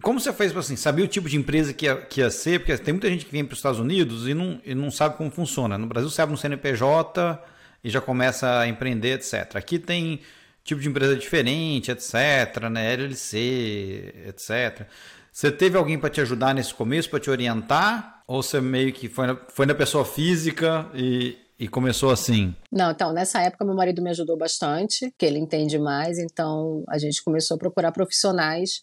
Como 0.00 0.18
você 0.18 0.32
fez 0.32 0.56
assim? 0.56 0.74
Sabia 0.74 1.04
o 1.04 1.08
tipo 1.08 1.28
de 1.28 1.36
empresa 1.36 1.74
que 1.74 1.84
ia, 1.84 1.96
que 1.96 2.22
ia 2.22 2.30
ser? 2.30 2.60
Porque 2.60 2.74
tem 2.78 2.94
muita 2.94 3.10
gente 3.10 3.26
que 3.26 3.30
vem 3.30 3.44
para 3.44 3.52
os 3.52 3.58
Estados 3.58 3.78
Unidos 3.78 4.26
e 4.26 4.32
não, 4.32 4.58
e 4.64 4.74
não 4.74 4.90
sabe 4.90 5.18
como 5.18 5.30
funciona. 5.30 5.76
No 5.76 5.86
Brasil, 5.86 6.08
você 6.08 6.22
abre 6.22 6.32
um 6.32 6.36
CNPJ 6.38 7.38
e 7.84 7.90
já 7.90 8.00
começa 8.00 8.60
a 8.60 8.66
empreender, 8.66 9.16
etc. 9.16 9.56
Aqui 9.56 9.78
tem 9.78 10.20
tipo 10.64 10.80
de 10.80 10.88
empresa 10.88 11.14
diferente, 11.14 11.90
etc. 11.90 12.70
Né? 12.70 12.94
LLC, 12.94 14.14
etc. 14.28 14.86
Você 15.30 15.50
teve 15.50 15.76
alguém 15.76 15.98
para 15.98 16.08
te 16.08 16.22
ajudar 16.22 16.54
nesse 16.54 16.72
começo, 16.72 17.10
para 17.10 17.20
te 17.20 17.28
orientar? 17.28 18.22
Ou 18.26 18.42
você 18.42 18.62
meio 18.62 18.94
que 18.94 19.10
foi 19.10 19.26
na, 19.26 19.36
foi 19.50 19.66
na 19.66 19.74
pessoa 19.74 20.06
física 20.06 20.86
e, 20.94 21.36
e 21.58 21.68
começou 21.68 22.10
assim? 22.10 22.54
Não, 22.70 22.90
então, 22.90 23.12
nessa 23.12 23.40
época 23.40 23.64
meu 23.64 23.74
marido 23.74 24.02
me 24.02 24.10
ajudou 24.10 24.36
bastante, 24.36 25.12
que 25.16 25.24
ele 25.24 25.38
entende 25.38 25.78
mais, 25.78 26.18
então 26.18 26.84
a 26.88 26.98
gente 26.98 27.22
começou 27.22 27.54
a 27.54 27.58
procurar 27.58 27.92
profissionais, 27.92 28.82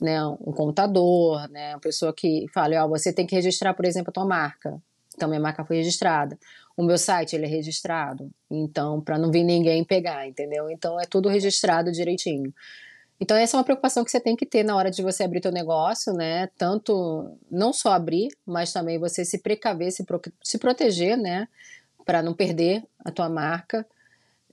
né, 0.00 0.24
um 0.26 0.52
contador, 0.52 1.48
né, 1.50 1.74
uma 1.74 1.80
pessoa 1.80 2.12
que 2.12 2.46
fale, 2.52 2.76
ó, 2.76 2.86
oh, 2.86 2.88
você 2.88 3.12
tem 3.12 3.26
que 3.26 3.34
registrar, 3.34 3.74
por 3.74 3.84
exemplo, 3.84 4.10
a 4.10 4.12
tua 4.12 4.26
marca. 4.26 4.80
Então 5.14 5.28
minha 5.28 5.40
marca 5.40 5.64
foi 5.64 5.76
registrada. 5.76 6.38
O 6.76 6.82
meu 6.82 6.96
site, 6.96 7.36
ele 7.36 7.44
é 7.44 7.48
registrado. 7.48 8.30
Então, 8.50 9.02
para 9.02 9.18
não 9.18 9.30
vir 9.30 9.44
ninguém 9.44 9.84
pegar, 9.84 10.26
entendeu? 10.26 10.70
Então 10.70 10.98
é 10.98 11.04
tudo 11.04 11.28
registrado 11.28 11.92
direitinho. 11.92 12.54
Então 13.20 13.36
essa 13.36 13.54
é 13.54 13.58
uma 13.58 13.64
preocupação 13.64 14.02
que 14.02 14.10
você 14.10 14.18
tem 14.18 14.34
que 14.34 14.46
ter 14.46 14.64
na 14.64 14.74
hora 14.74 14.90
de 14.90 15.02
você 15.02 15.24
abrir 15.24 15.42
teu 15.42 15.52
negócio, 15.52 16.14
né? 16.14 16.48
Tanto 16.56 17.36
não 17.50 17.70
só 17.70 17.92
abrir, 17.92 18.28
mas 18.46 18.72
também 18.72 18.98
você 18.98 19.26
se 19.26 19.38
precaver, 19.42 19.92
se, 19.92 20.04
pro, 20.04 20.18
se 20.42 20.56
proteger, 20.56 21.18
né? 21.18 21.46
Para 22.04 22.22
não 22.22 22.34
perder 22.34 22.82
a 23.04 23.10
tua 23.10 23.28
marca. 23.28 23.86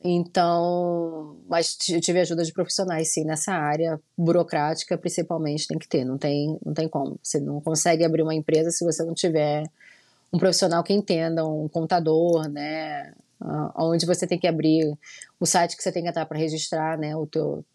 Então, 0.04 1.38
mas 1.50 1.76
tive 1.76 2.20
ajuda 2.20 2.44
de 2.44 2.54
profissionais, 2.54 3.12
sim, 3.12 3.24
nessa 3.26 3.54
área 3.54 4.00
burocrática, 4.16 4.98
principalmente, 4.98 5.68
tem 5.68 5.80
que 5.80 5.88
ter, 5.88 6.06
não 6.06 6.18
tem, 6.18 6.58
não 6.64 6.74
tem 6.74 6.88
como. 6.88 7.20
Você 7.22 7.40
não 7.40 7.60
consegue 7.60 8.06
abrir 8.06 8.22
uma 8.22 8.36
empresa 8.36 8.70
se 8.70 8.86
você 8.86 9.04
não 9.04 9.16
tiver 9.16 9.64
um 10.32 10.38
profissional 10.38 10.84
que 10.84 10.94
entenda, 10.94 11.46
um 11.48 11.68
contador, 11.68 12.48
né, 12.48 13.14
onde 13.76 14.06
você 14.06 14.28
tem 14.28 14.38
que 14.38 14.48
abrir 14.48 14.96
o 15.40 15.46
site 15.46 15.76
que 15.76 15.82
você 15.82 15.92
tem 15.92 16.04
que 16.04 16.10
entrar 16.10 16.26
para 16.26 16.38
registrar, 16.38 16.98
né, 16.98 17.16
o 17.16 17.26
teu, 17.26 17.66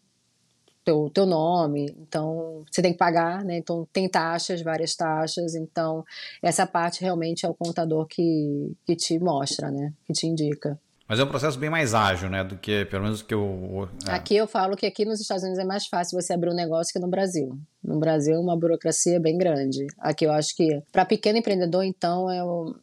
teu, 0.83 1.09
teu 1.09 1.25
nome, 1.25 1.95
então 1.99 2.63
você 2.69 2.81
tem 2.81 2.91
que 2.91 2.97
pagar, 2.97 3.43
né? 3.43 3.57
Então 3.57 3.87
tem 3.91 4.07
taxas, 4.09 4.61
várias 4.61 4.95
taxas, 4.95 5.55
então 5.55 6.03
essa 6.41 6.65
parte 6.65 7.01
realmente 7.01 7.45
é 7.45 7.49
o 7.49 7.53
contador 7.53 8.05
que, 8.07 8.73
que 8.85 8.95
te 8.95 9.19
mostra, 9.19 9.71
né? 9.71 9.93
Que 10.05 10.13
te 10.13 10.27
indica. 10.27 10.79
Mas 11.07 11.19
é 11.19 11.23
um 11.23 11.27
processo 11.27 11.59
bem 11.59 11.69
mais 11.69 11.93
ágil, 11.93 12.29
né? 12.29 12.43
Do 12.43 12.57
que, 12.57 12.85
pelo 12.85 13.03
menos, 13.03 13.21
que 13.21 13.33
eu. 13.33 13.89
É. 14.07 14.11
Aqui 14.13 14.35
eu 14.35 14.47
falo 14.47 14.75
que 14.75 14.85
aqui 14.85 15.05
nos 15.05 15.19
Estados 15.19 15.43
Unidos 15.43 15.59
é 15.59 15.65
mais 15.65 15.85
fácil 15.85 16.19
você 16.19 16.33
abrir 16.33 16.49
um 16.49 16.55
negócio 16.55 16.93
que 16.93 16.99
no 16.99 17.09
Brasil. 17.09 17.57
No 17.83 17.99
Brasil 17.99 18.35
é 18.35 18.39
uma 18.39 18.57
burocracia 18.57 19.19
bem 19.19 19.37
grande. 19.37 19.85
Aqui 19.99 20.25
eu 20.25 20.31
acho 20.31 20.55
que, 20.55 20.81
para 20.91 21.05
pequeno 21.05 21.37
empreendedor, 21.37 21.83
então, 21.83 22.31
é 22.31 22.43
o, 22.43 22.73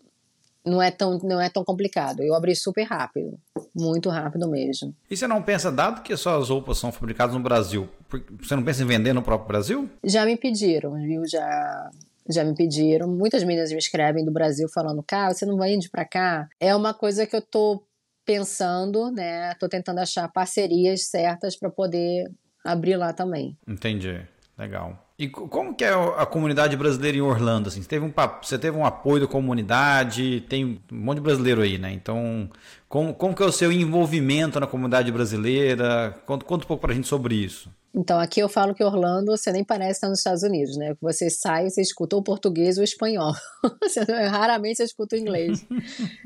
não 0.65 0.81
é 0.81 0.91
tão 0.91 1.19
não 1.23 1.41
é 1.41 1.49
tão 1.49 1.65
complicado. 1.65 2.23
Eu 2.23 2.35
abri 2.35 2.55
super 2.55 2.85
rápido, 2.85 3.39
muito 3.75 4.09
rápido 4.09 4.49
mesmo. 4.49 4.95
E 5.11 5.17
você 5.17 5.27
não 5.27 5.43
pensa, 5.43 5.71
dado 5.71 6.03
que 6.03 6.17
suas 6.17 6.49
roupas 6.49 6.79
são 6.79 6.93
fabricadas 6.93 7.35
no 7.35 7.41
Brasil, 7.41 7.89
você 8.41 8.55
não 8.57 8.63
pensa 8.63 8.83
em 8.83 8.87
vender 8.87 9.13
no 9.13 9.23
próprio 9.23 9.49
Brasil? 9.49 9.91
Já 10.05 10.25
me 10.25 10.37
pediram, 10.37 10.95
viu? 10.95 11.27
Já 11.27 11.91
já 12.29 12.45
me 12.45 12.55
pediram. 12.55 13.09
Muitas 13.09 13.43
meninas 13.43 13.73
me 13.73 13.79
escrevem 13.79 14.25
do 14.25 14.31
Brasil 14.31 14.69
falando, 14.69 15.03
cara, 15.03 15.35
você 15.35 15.45
não 15.45 15.57
vai 15.57 15.75
indo 15.75 15.91
para 15.91 16.05
cá? 16.05 16.49
É 16.61 16.75
uma 16.75 16.95
coisa 16.95 17.27
que 17.27 17.35
eu 17.35 17.43
tô 17.43 17.83
pensando, 18.25 19.11
né? 19.11 19.55
Tô 19.55 19.69
tentando 19.69 19.99
achar 19.99 20.29
parcerias 20.29 21.07
certas 21.07 21.57
para 21.57 21.71
poder 21.71 22.31
abrir 22.65 22.97
lá 22.97 23.13
também. 23.13 23.57
Entendi. 23.67 24.21
Legal. 24.57 25.10
E 25.21 25.29
como 25.29 25.75
que 25.75 25.85
é 25.85 25.91
a 25.91 26.25
comunidade 26.25 26.75
brasileira 26.79 27.19
em 27.19 27.21
Orlando? 27.21 27.69
Assim? 27.69 27.83
Você, 27.83 27.89
teve 27.89 28.07
um, 28.07 28.13
você 28.43 28.59
teve 28.59 28.75
um 28.75 28.87
apoio 28.87 29.21
da 29.21 29.27
comunidade, 29.27 30.41
tem 30.49 30.81
um 30.91 30.97
monte 30.97 31.17
de 31.17 31.25
brasileiro 31.25 31.61
aí, 31.61 31.77
né? 31.77 31.93
Então, 31.93 32.49
como, 32.89 33.13
como 33.13 33.37
que 33.37 33.43
é 33.43 33.45
o 33.45 33.53
seu 33.53 33.71
envolvimento 33.71 34.59
na 34.59 34.67
comunidade 34.67 35.13
brasileira? 35.13 36.17
Conta, 36.25 36.47
conta 36.47 36.65
um 36.65 36.67
pouco 36.67 36.81
pra 36.81 36.95
gente 36.95 37.07
sobre 37.07 37.35
isso. 37.35 37.71
Então, 37.95 38.19
aqui 38.19 38.41
eu 38.41 38.49
falo 38.49 38.75
que 38.75 38.83
Orlando, 38.83 39.37
você 39.37 39.53
nem 39.53 39.63
parece 39.63 39.99
estar 39.99 40.09
nos 40.09 40.21
Estados 40.21 40.43
Unidos, 40.43 40.79
né? 40.79 40.97
Você 41.03 41.29
sai, 41.29 41.69
você 41.69 41.83
escuta 41.83 42.17
o 42.17 42.23
português 42.23 42.79
ou 42.79 42.81
o 42.81 42.85
espanhol. 42.85 43.35
raramente 44.31 44.79
você 44.79 44.85
escuta 44.85 45.17
o 45.17 45.19
inglês. 45.19 45.67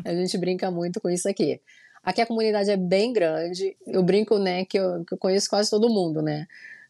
a 0.04 0.14
gente 0.14 0.38
brinca 0.38 0.70
muito 0.70 1.00
com 1.00 1.10
isso 1.10 1.28
aqui. 1.28 1.60
Aqui 2.00 2.20
a 2.20 2.26
comunidade 2.26 2.70
é 2.70 2.76
bem 2.76 3.12
grande. 3.12 3.76
Eu 3.88 4.04
brinco, 4.04 4.38
né, 4.38 4.64
que 4.64 4.78
eu, 4.78 5.04
que 5.04 5.14
eu 5.14 5.18
conheço 5.18 5.50
quase 5.50 5.68
todo 5.68 5.90
mundo, 5.90 6.22
né? 6.22 6.46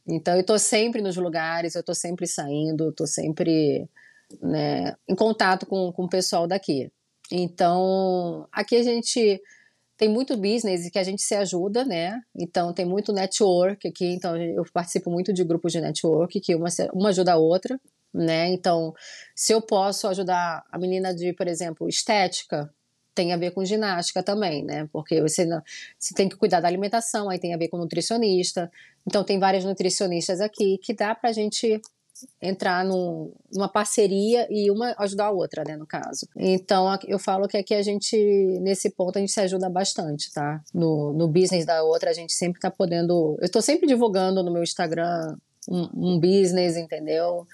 Então, 0.06 0.34
eu 0.34 0.40
estou 0.40 0.58
sempre 0.58 1.00
nos 1.00 1.16
lugares, 1.16 1.74
eu 1.74 1.80
estou 1.80 1.94
sempre 1.94 2.26
saindo, 2.26 2.90
estou 2.90 3.06
sempre 3.06 3.88
né, 4.42 4.94
em 5.08 5.14
contato 5.14 5.66
com, 5.66 5.92
com 5.92 6.04
o 6.04 6.08
pessoal 6.08 6.46
daqui. 6.46 6.90
Então, 7.32 8.46
aqui 8.52 8.76
a 8.76 8.82
gente 8.82 9.40
tem 9.96 10.08
muito 10.08 10.36
business 10.36 10.86
e 10.86 10.90
que 10.90 10.98
a 10.98 11.02
gente 11.02 11.22
se 11.22 11.34
ajuda, 11.34 11.84
né? 11.84 12.20
Então, 12.36 12.72
tem 12.72 12.84
muito 12.84 13.12
network 13.12 13.86
aqui. 13.88 14.06
Então, 14.06 14.36
eu 14.36 14.64
participo 14.72 15.10
muito 15.10 15.32
de 15.32 15.44
grupos 15.44 15.72
de 15.72 15.80
network, 15.80 16.40
que 16.40 16.54
uma, 16.54 16.68
uma 16.92 17.08
ajuda 17.10 17.32
a 17.32 17.36
outra, 17.36 17.80
né? 18.12 18.48
Então, 18.48 18.92
se 19.34 19.52
eu 19.52 19.62
posso 19.62 20.08
ajudar 20.08 20.62
a 20.70 20.78
menina 20.78 21.14
de, 21.14 21.32
por 21.32 21.46
exemplo, 21.48 21.88
estética, 21.88 22.70
tem 23.14 23.32
a 23.32 23.36
ver 23.36 23.52
com 23.52 23.64
ginástica 23.64 24.22
também, 24.22 24.64
né? 24.64 24.88
Porque 24.92 25.20
você, 25.20 25.46
você 25.98 26.14
tem 26.14 26.28
que 26.28 26.36
cuidar 26.36 26.60
da 26.60 26.68
alimentação, 26.68 27.30
aí 27.30 27.38
tem 27.38 27.54
a 27.54 27.56
ver 27.56 27.68
com 27.68 27.78
nutricionista. 27.78 28.70
Então, 29.06 29.22
tem 29.22 29.38
várias 29.38 29.64
nutricionistas 29.64 30.40
aqui 30.40 30.78
que 30.78 30.92
dá 30.92 31.14
pra 31.14 31.32
gente 31.32 31.80
entrar 32.40 32.84
num, 32.84 33.32
numa 33.52 33.68
parceria 33.68 34.46
e 34.50 34.70
uma 34.70 34.94
ajudar 34.98 35.26
a 35.26 35.30
outra, 35.30 35.64
né, 35.66 35.76
no 35.76 35.86
caso. 35.86 36.28
Então, 36.36 36.86
eu 37.06 37.18
falo 37.18 37.48
que 37.48 37.56
aqui 37.56 37.74
a 37.74 37.82
gente, 37.82 38.16
nesse 38.60 38.90
ponto, 38.90 39.16
a 39.16 39.20
gente 39.20 39.32
se 39.32 39.40
ajuda 39.40 39.68
bastante, 39.68 40.32
tá? 40.32 40.62
No, 40.72 41.12
no 41.12 41.28
business 41.28 41.64
da 41.66 41.82
outra, 41.82 42.10
a 42.10 42.14
gente 42.14 42.32
sempre 42.32 42.60
tá 42.60 42.70
podendo... 42.70 43.36
Eu 43.40 43.50
tô 43.50 43.60
sempre 43.60 43.86
divulgando 43.86 44.42
no 44.42 44.52
meu 44.52 44.62
Instagram 44.62 45.36
um, 45.68 46.14
um 46.14 46.20
business, 46.20 46.76
entendeu? 46.76 47.46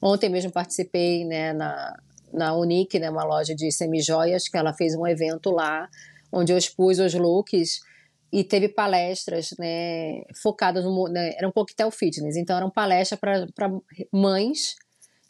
Ontem 0.00 0.28
mesmo 0.28 0.52
participei, 0.52 1.24
né, 1.24 1.52
na, 1.52 1.98
na 2.34 2.54
Unique, 2.56 2.98
né, 2.98 3.08
uma 3.08 3.24
loja 3.24 3.54
de 3.54 3.70
semijoias, 3.70 4.48
que 4.48 4.56
ela 4.56 4.74
fez 4.74 4.94
um 4.94 5.06
evento 5.06 5.50
lá, 5.50 5.88
onde 6.32 6.52
eu 6.52 6.58
expus 6.58 6.98
os 6.98 7.14
looks 7.14 7.80
e 8.32 8.42
teve 8.42 8.68
palestras 8.68 9.54
né, 9.58 10.22
focadas 10.42 10.84
no. 10.84 11.08
Né, 11.08 11.32
era 11.36 11.48
um 11.48 11.52
coquetel 11.52 11.90
fitness, 11.90 12.36
então 12.36 12.56
eram 12.56 12.70
palestras 12.70 13.18
para 13.18 13.70
mães 14.12 14.74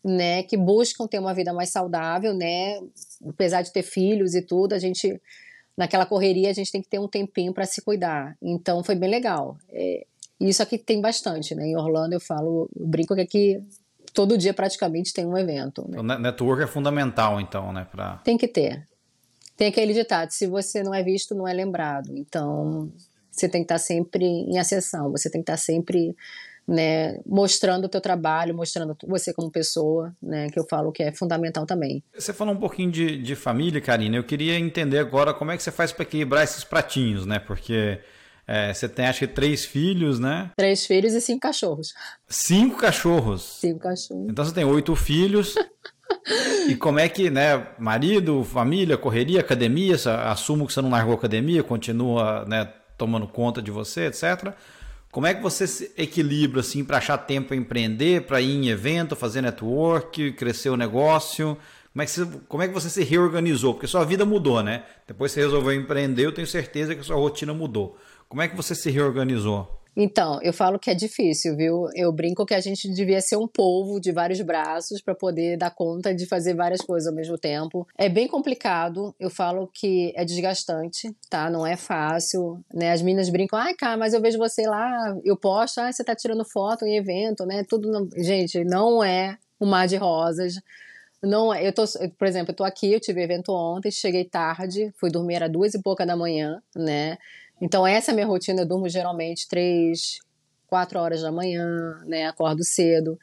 né, 0.04 0.42
que 0.42 0.56
buscam 0.56 1.06
ter 1.06 1.18
uma 1.18 1.34
vida 1.34 1.52
mais 1.52 1.70
saudável, 1.70 2.34
né, 2.34 2.80
apesar 3.28 3.62
de 3.62 3.72
ter 3.72 3.82
filhos 3.82 4.34
e 4.34 4.42
tudo, 4.42 4.72
a 4.72 4.78
gente 4.78 5.20
naquela 5.76 6.06
correria 6.06 6.50
a 6.50 6.52
gente 6.52 6.70
tem 6.70 6.80
que 6.80 6.88
ter 6.88 6.98
um 6.98 7.08
tempinho 7.08 7.52
para 7.52 7.66
se 7.66 7.82
cuidar. 7.82 8.36
Então 8.40 8.82
foi 8.82 8.94
bem 8.94 9.10
legal. 9.10 9.56
É, 9.70 10.06
isso 10.40 10.62
aqui 10.62 10.78
tem 10.78 11.00
bastante, 11.00 11.54
né? 11.54 11.66
Em 11.66 11.76
Orlando 11.76 12.14
eu 12.14 12.20
falo, 12.20 12.68
eu 12.76 12.86
brinco 12.86 13.14
que 13.14 13.20
aqui 13.20 13.62
todo 14.14 14.38
dia 14.38 14.54
praticamente 14.54 15.12
tem 15.12 15.26
um 15.26 15.36
evento. 15.36 15.84
Né? 15.88 15.98
O 15.98 16.02
network 16.02 16.62
é 16.62 16.66
fundamental, 16.66 17.40
então, 17.40 17.72
né? 17.72 17.86
Pra... 17.90 18.18
Tem 18.24 18.38
que 18.38 18.48
ter. 18.48 18.86
Tem 19.56 19.68
aquele 19.68 19.92
ditado: 19.92 20.30
se 20.30 20.46
você 20.46 20.82
não 20.82 20.94
é 20.94 21.02
visto, 21.02 21.34
não 21.34 21.46
é 21.46 21.52
lembrado. 21.52 22.16
Então, 22.16 22.90
você 23.30 23.48
tem 23.48 23.62
que 23.62 23.64
estar 23.64 23.78
sempre 23.78 24.24
em 24.24 24.58
ascensão, 24.58 25.10
você 25.10 25.28
tem 25.28 25.42
que 25.42 25.50
estar 25.50 25.56
sempre 25.56 26.14
né, 26.66 27.18
mostrando 27.26 27.84
o 27.84 27.88
teu 27.88 28.00
trabalho, 28.00 28.54
mostrando 28.54 28.96
você 29.06 29.34
como 29.34 29.50
pessoa, 29.50 30.14
né, 30.22 30.48
que 30.48 30.58
eu 30.58 30.64
falo 30.64 30.92
que 30.92 31.02
é 31.02 31.12
fundamental 31.12 31.66
também. 31.66 32.02
Você 32.16 32.32
falou 32.32 32.54
um 32.54 32.58
pouquinho 32.58 32.90
de, 32.90 33.20
de 33.20 33.36
família, 33.36 33.80
Karina. 33.80 34.16
Eu 34.16 34.24
queria 34.24 34.58
entender 34.58 34.98
agora 34.98 35.34
como 35.34 35.50
é 35.50 35.56
que 35.56 35.62
você 35.62 35.70
faz 35.70 35.92
para 35.92 36.04
equilibrar 36.04 36.42
esses 36.42 36.64
pratinhos, 36.64 37.26
né? 37.26 37.38
Porque 37.38 38.00
é, 38.46 38.72
você 38.72 38.88
tem, 38.88 39.06
acho 39.06 39.20
que, 39.20 39.26
três 39.26 39.64
filhos, 39.64 40.18
né? 40.20 40.50
Três 40.56 40.86
filhos 40.86 41.14
e 41.14 41.20
cinco 41.20 41.40
cachorros. 41.40 41.94
Cinco 42.28 42.76
cachorros? 42.76 43.58
Cinco 43.60 43.80
cachorros. 43.80 44.26
Então 44.28 44.44
você 44.44 44.52
tem 44.52 44.64
oito 44.64 44.94
filhos. 44.94 45.54
e 46.68 46.76
como 46.76 46.98
é 46.98 47.08
que, 47.08 47.30
né, 47.30 47.66
marido, 47.78 48.44
família, 48.44 48.98
correria, 48.98 49.40
academia, 49.40 49.96
assumo 50.28 50.66
que 50.66 50.72
você 50.72 50.82
não 50.82 50.90
largou 50.90 51.14
a 51.14 51.16
academia, 51.16 51.62
continua, 51.62 52.44
né, 52.46 52.70
tomando 52.98 53.26
conta 53.26 53.62
de 53.62 53.70
você, 53.70 54.06
etc. 54.06 54.52
Como 55.10 55.26
é 55.26 55.32
que 55.34 55.42
você 55.42 55.66
se 55.66 55.92
equilibra, 55.96 56.60
assim, 56.60 56.84
para 56.84 56.98
achar 56.98 57.16
tempo 57.18 57.48
para 57.48 57.56
empreender, 57.56 58.22
para 58.22 58.40
ir 58.40 58.50
em 58.50 58.68
evento, 58.68 59.14
fazer 59.14 59.40
network, 59.40 60.32
crescer 60.32 60.70
o 60.70 60.76
negócio? 60.76 61.56
Como 61.92 62.02
é, 62.02 62.06
que 62.06 62.10
você, 62.10 62.26
como 62.48 62.62
é 62.64 62.66
que 62.66 62.74
você 62.74 62.90
se 62.90 63.04
reorganizou? 63.04 63.74
Porque 63.74 63.86
sua 63.86 64.04
vida 64.04 64.24
mudou, 64.24 64.60
né? 64.60 64.82
Depois 65.06 65.30
você 65.30 65.40
resolveu 65.40 65.72
empreender, 65.72 66.26
eu 66.26 66.32
tenho 66.32 66.48
certeza 66.48 66.92
que 66.92 67.00
a 67.00 67.04
sua 67.04 67.14
rotina 67.14 67.54
mudou. 67.54 67.96
Como 68.34 68.42
é 68.42 68.48
que 68.48 68.56
você 68.56 68.74
se 68.74 68.90
reorganizou? 68.90 69.80
Então, 69.96 70.40
eu 70.42 70.52
falo 70.52 70.76
que 70.76 70.90
é 70.90 70.94
difícil, 70.94 71.56
viu? 71.56 71.86
Eu 71.94 72.10
brinco 72.10 72.44
que 72.44 72.52
a 72.52 72.58
gente 72.58 72.92
devia 72.92 73.20
ser 73.20 73.36
um 73.36 73.46
povo 73.46 74.00
de 74.00 74.10
vários 74.10 74.40
braços 74.40 75.00
para 75.00 75.14
poder 75.14 75.56
dar 75.56 75.70
conta 75.70 76.12
de 76.12 76.26
fazer 76.26 76.52
várias 76.52 76.80
coisas 76.80 77.06
ao 77.06 77.14
mesmo 77.14 77.38
tempo. 77.38 77.86
É 77.96 78.08
bem 78.08 78.26
complicado, 78.26 79.14
eu 79.20 79.30
falo 79.30 79.70
que 79.72 80.12
é 80.16 80.24
desgastante, 80.24 81.14
tá? 81.30 81.48
Não 81.48 81.64
é 81.64 81.76
fácil, 81.76 82.60
né? 82.74 82.90
As 82.90 83.02
meninas 83.02 83.30
brincam, 83.30 83.56
ai, 83.56 83.72
cara, 83.74 83.96
mas 83.96 84.12
eu 84.12 84.20
vejo 84.20 84.36
você 84.36 84.66
lá, 84.66 85.16
eu 85.24 85.36
posto, 85.36 85.78
ah, 85.78 85.92
você 85.92 86.02
tá 86.02 86.16
tirando 86.16 86.44
foto 86.44 86.84
em 86.84 86.96
evento, 86.96 87.46
né? 87.46 87.62
Tudo, 87.62 88.08
gente, 88.16 88.64
não 88.64 89.04
é 89.04 89.38
um 89.60 89.66
mar 89.66 89.86
de 89.86 89.94
rosas. 89.94 90.54
Não, 91.22 91.54
é, 91.54 91.66
eu 91.66 91.72
tô, 91.72 91.84
por 92.18 92.26
exemplo, 92.26 92.50
eu 92.50 92.56
tô 92.56 92.64
aqui, 92.64 92.92
eu 92.92 93.00
tive 93.00 93.22
evento 93.22 93.52
ontem, 93.52 93.92
cheguei 93.92 94.24
tarde, 94.24 94.92
fui 94.98 95.08
dormir 95.08 95.40
às 95.40 95.52
duas 95.52 95.72
e 95.72 95.80
pouca 95.80 96.04
da 96.04 96.16
manhã, 96.16 96.60
né? 96.74 97.16
Então, 97.60 97.86
essa 97.86 98.10
é 98.10 98.12
a 98.12 98.14
minha 98.14 98.26
rotina. 98.26 98.62
Eu 98.62 98.66
durmo 98.66 98.88
geralmente 98.88 99.48
três, 99.48 100.18
quatro 100.66 100.98
horas 100.98 101.22
da 101.22 101.32
manhã, 101.32 102.00
né? 102.06 102.26
Acordo 102.26 102.64
cedo. 102.64 103.18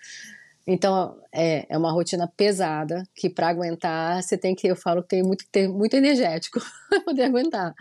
Então, 0.66 1.18
é, 1.34 1.66
é 1.68 1.78
uma 1.78 1.92
rotina 1.92 2.28
pesada 2.28 3.04
que 3.16 3.30
para 3.30 3.50
aguentar, 3.50 4.22
você 4.22 4.38
tem 4.38 4.56
que, 4.56 4.68
eu 4.68 4.76
falo 4.76 5.02
que 5.02 5.10
tem 5.10 5.24
muito, 5.24 5.46
ter 5.52 5.68
muito 5.68 5.96
energético 5.96 6.60
para 6.90 7.02
poder 7.02 7.24
aguentar. 7.24 7.74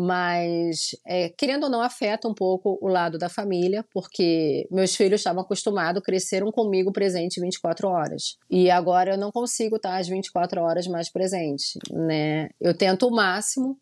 Mas, 0.00 0.94
é, 1.04 1.28
querendo 1.28 1.64
ou 1.64 1.70
não, 1.70 1.82
afeta 1.82 2.28
um 2.28 2.32
pouco 2.32 2.78
o 2.80 2.86
lado 2.86 3.18
da 3.18 3.28
família, 3.28 3.84
porque 3.92 4.64
meus 4.70 4.94
filhos 4.94 5.20
estavam 5.20 5.42
acostumados, 5.42 6.00
cresceram 6.04 6.52
comigo 6.52 6.92
presente 6.92 7.40
24 7.40 7.88
horas. 7.88 8.38
E 8.48 8.70
agora 8.70 9.14
eu 9.14 9.18
não 9.18 9.32
consigo 9.32 9.74
estar 9.74 9.98
às 9.98 10.06
24 10.06 10.62
horas 10.62 10.86
mais 10.86 11.10
presente, 11.10 11.80
né? 11.90 12.48
Eu 12.60 12.74
tento 12.74 13.08
o 13.08 13.10
máximo, 13.10 13.76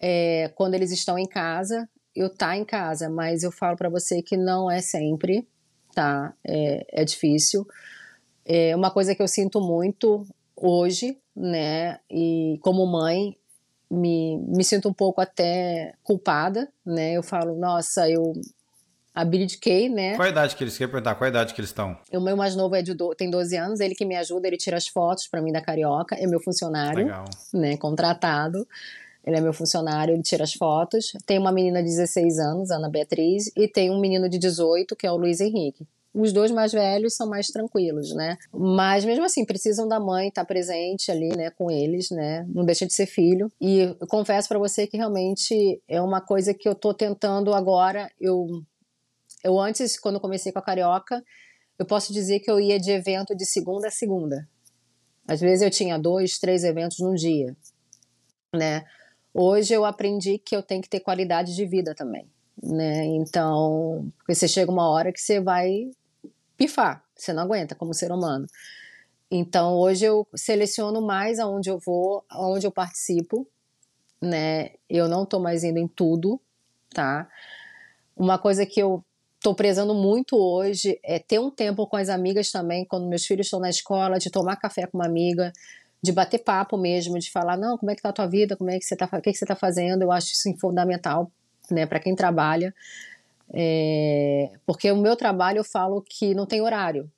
é, 0.00 0.50
quando 0.54 0.74
eles 0.74 0.90
estão 0.90 1.18
em 1.18 1.26
casa, 1.26 1.88
eu 2.16 2.34
tá 2.34 2.56
em 2.56 2.64
casa, 2.64 3.08
mas 3.08 3.42
eu 3.42 3.52
falo 3.52 3.76
para 3.76 3.88
você 3.88 4.22
que 4.22 4.36
não 4.36 4.70
é 4.70 4.80
sempre, 4.80 5.46
tá? 5.94 6.32
É, 6.44 7.02
é 7.02 7.04
difícil. 7.04 7.66
É 8.44 8.74
uma 8.74 8.90
coisa 8.90 9.14
que 9.14 9.22
eu 9.22 9.28
sinto 9.28 9.60
muito 9.60 10.26
hoje, 10.56 11.18
né? 11.36 11.98
E 12.10 12.58
como 12.62 12.86
mãe, 12.86 13.36
me, 13.90 14.38
me 14.38 14.64
sinto 14.64 14.88
um 14.88 14.94
pouco 14.94 15.20
até 15.20 15.94
culpada, 16.02 16.68
né? 16.84 17.12
Eu 17.12 17.22
falo, 17.22 17.56
nossa, 17.56 18.08
eu 18.08 18.32
abdiquei, 19.14 19.88
né? 19.88 20.16
Qual 20.16 20.26
a 20.26 20.30
idade 20.30 20.56
que 20.56 20.64
eles 20.64 20.76
querem 20.78 20.90
perguntar? 20.90 21.14
Qual 21.16 21.26
a 21.26 21.30
idade 21.30 21.52
que 21.52 21.60
eles 21.60 21.70
estão? 21.70 21.98
O 22.12 22.20
meu 22.20 22.36
mais 22.36 22.54
novo 22.54 22.74
é 22.74 22.82
de 22.82 22.94
do, 22.94 23.14
tem 23.14 23.30
12 23.30 23.56
anos, 23.56 23.80
ele 23.80 23.94
que 23.94 24.04
me 24.04 24.16
ajuda, 24.16 24.46
ele 24.46 24.56
tira 24.56 24.76
as 24.76 24.86
fotos 24.86 25.26
para 25.26 25.42
mim 25.42 25.52
da 25.52 25.60
Carioca, 25.60 26.14
é 26.16 26.26
meu 26.26 26.40
funcionário, 26.40 27.04
Legal. 27.04 27.24
né, 27.52 27.76
contratado. 27.76 28.66
Ele 29.30 29.38
é 29.38 29.40
meu 29.40 29.52
funcionário, 29.52 30.12
ele 30.12 30.22
tira 30.22 30.42
as 30.42 30.52
fotos. 30.52 31.12
Tem 31.24 31.38
uma 31.38 31.52
menina 31.52 31.80
de 31.80 31.88
16 31.88 32.38
anos, 32.40 32.70
Ana 32.70 32.90
Beatriz, 32.90 33.50
e 33.56 33.68
tem 33.68 33.88
um 33.90 34.00
menino 34.00 34.28
de 34.28 34.38
18, 34.38 34.96
que 34.96 35.06
é 35.06 35.12
o 35.12 35.16
Luiz 35.16 35.40
Henrique. 35.40 35.86
Os 36.12 36.32
dois 36.32 36.50
mais 36.50 36.72
velhos 36.72 37.14
são 37.14 37.28
mais 37.28 37.46
tranquilos, 37.46 38.12
né? 38.12 38.36
Mas 38.52 39.04
mesmo 39.04 39.24
assim, 39.24 39.44
precisam 39.44 39.86
da 39.86 40.00
mãe 40.00 40.26
estar 40.26 40.44
presente 40.44 41.08
ali, 41.08 41.28
né, 41.28 41.50
com 41.50 41.70
eles, 41.70 42.10
né? 42.10 42.44
Não 42.48 42.64
deixa 42.64 42.84
de 42.84 42.92
ser 42.92 43.06
filho. 43.06 43.50
E 43.60 43.78
eu 44.00 44.06
confesso 44.08 44.48
para 44.48 44.58
você 44.58 44.88
que 44.88 44.96
realmente 44.96 45.80
é 45.86 46.02
uma 46.02 46.20
coisa 46.20 46.52
que 46.52 46.68
eu 46.68 46.74
tô 46.74 46.92
tentando 46.92 47.54
agora. 47.54 48.10
Eu, 48.20 48.48
eu 49.44 49.56
antes, 49.60 50.00
quando 50.00 50.18
comecei 50.18 50.50
com 50.50 50.58
a 50.58 50.62
Carioca, 50.62 51.22
eu 51.78 51.86
posso 51.86 52.12
dizer 52.12 52.40
que 52.40 52.50
eu 52.50 52.58
ia 52.58 52.80
de 52.80 52.90
evento 52.90 53.36
de 53.36 53.46
segunda 53.46 53.86
a 53.86 53.92
segunda. 53.92 54.48
Às 55.28 55.40
vezes 55.40 55.62
eu 55.62 55.70
tinha 55.70 55.96
dois, 55.96 56.40
três 56.40 56.64
eventos 56.64 56.98
num 56.98 57.14
dia, 57.14 57.56
né? 58.52 58.84
Hoje 59.32 59.72
eu 59.72 59.84
aprendi 59.84 60.38
que 60.38 60.54
eu 60.54 60.62
tenho 60.62 60.82
que 60.82 60.88
ter 60.88 61.00
qualidade 61.00 61.54
de 61.54 61.64
vida 61.64 61.94
também, 61.94 62.26
né? 62.62 63.04
Então, 63.06 64.10
porque 64.18 64.34
você 64.34 64.48
chega 64.48 64.70
uma 64.70 64.90
hora 64.90 65.12
que 65.12 65.20
você 65.20 65.40
vai 65.40 65.90
pifar, 66.56 67.04
você 67.14 67.32
não 67.32 67.44
aguenta 67.44 67.74
como 67.74 67.94
ser 67.94 68.10
humano. 68.12 68.46
Então 69.30 69.74
hoje 69.74 70.04
eu 70.04 70.26
seleciono 70.34 71.00
mais 71.00 71.38
aonde 71.38 71.70
eu 71.70 71.78
vou, 71.78 72.24
aonde 72.28 72.66
eu 72.66 72.72
participo, 72.72 73.46
né? 74.20 74.70
Eu 74.88 75.08
não 75.08 75.24
tô 75.24 75.38
mais 75.38 75.62
indo 75.62 75.78
em 75.78 75.86
tudo, 75.86 76.40
tá? 76.92 77.28
Uma 78.16 78.38
coisa 78.38 78.66
que 78.66 78.82
eu 78.82 79.04
tô 79.40 79.54
prezando 79.54 79.94
muito 79.94 80.36
hoje 80.36 80.98
é 81.02 81.18
ter 81.18 81.38
um 81.38 81.50
tempo 81.50 81.86
com 81.86 81.96
as 81.96 82.08
amigas 82.08 82.50
também, 82.50 82.84
quando 82.84 83.08
meus 83.08 83.24
filhos 83.24 83.46
estão 83.46 83.60
na 83.60 83.70
escola, 83.70 84.18
de 84.18 84.30
tomar 84.30 84.56
café 84.56 84.86
com 84.86 84.98
uma 84.98 85.06
amiga, 85.06 85.52
de 86.02 86.12
bater 86.12 86.38
papo 86.38 86.76
mesmo, 86.76 87.18
de 87.18 87.30
falar, 87.30 87.56
não, 87.56 87.76
como 87.76 87.90
é 87.90 87.94
que 87.94 88.02
tá 88.02 88.08
a 88.08 88.12
tua 88.12 88.26
vida, 88.26 88.56
como 88.56 88.70
é 88.70 88.78
que 88.78 88.84
você 88.84 88.96
tá, 88.96 89.06
o 89.06 89.20
que, 89.20 89.32
que 89.32 89.38
você 89.38 89.46
tá 89.46 89.54
fazendo, 89.54 90.02
eu 90.02 90.12
acho 90.12 90.32
isso 90.32 90.52
fundamental, 90.58 91.30
né, 91.70 91.86
para 91.86 92.00
quem 92.00 92.14
trabalha, 92.14 92.74
é, 93.52 94.50
porque 94.64 94.90
o 94.90 94.96
meu 94.96 95.16
trabalho 95.16 95.58
eu 95.58 95.64
falo 95.64 96.02
que 96.02 96.34
não 96.34 96.46
tem 96.46 96.60
horário, 96.60 97.10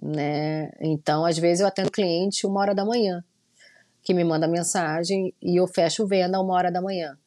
né? 0.00 0.70
Então, 0.80 1.24
às 1.24 1.36
vezes 1.36 1.60
eu 1.60 1.66
atendo 1.66 1.90
cliente 1.90 2.46
uma 2.46 2.60
hora 2.60 2.74
da 2.74 2.84
manhã, 2.84 3.24
que 4.02 4.14
me 4.14 4.24
manda 4.24 4.46
mensagem 4.46 5.34
e 5.42 5.56
eu 5.56 5.66
fecho 5.66 6.06
venda 6.06 6.40
uma 6.40 6.54
hora 6.54 6.70
da 6.70 6.80
manhã, 6.80 7.18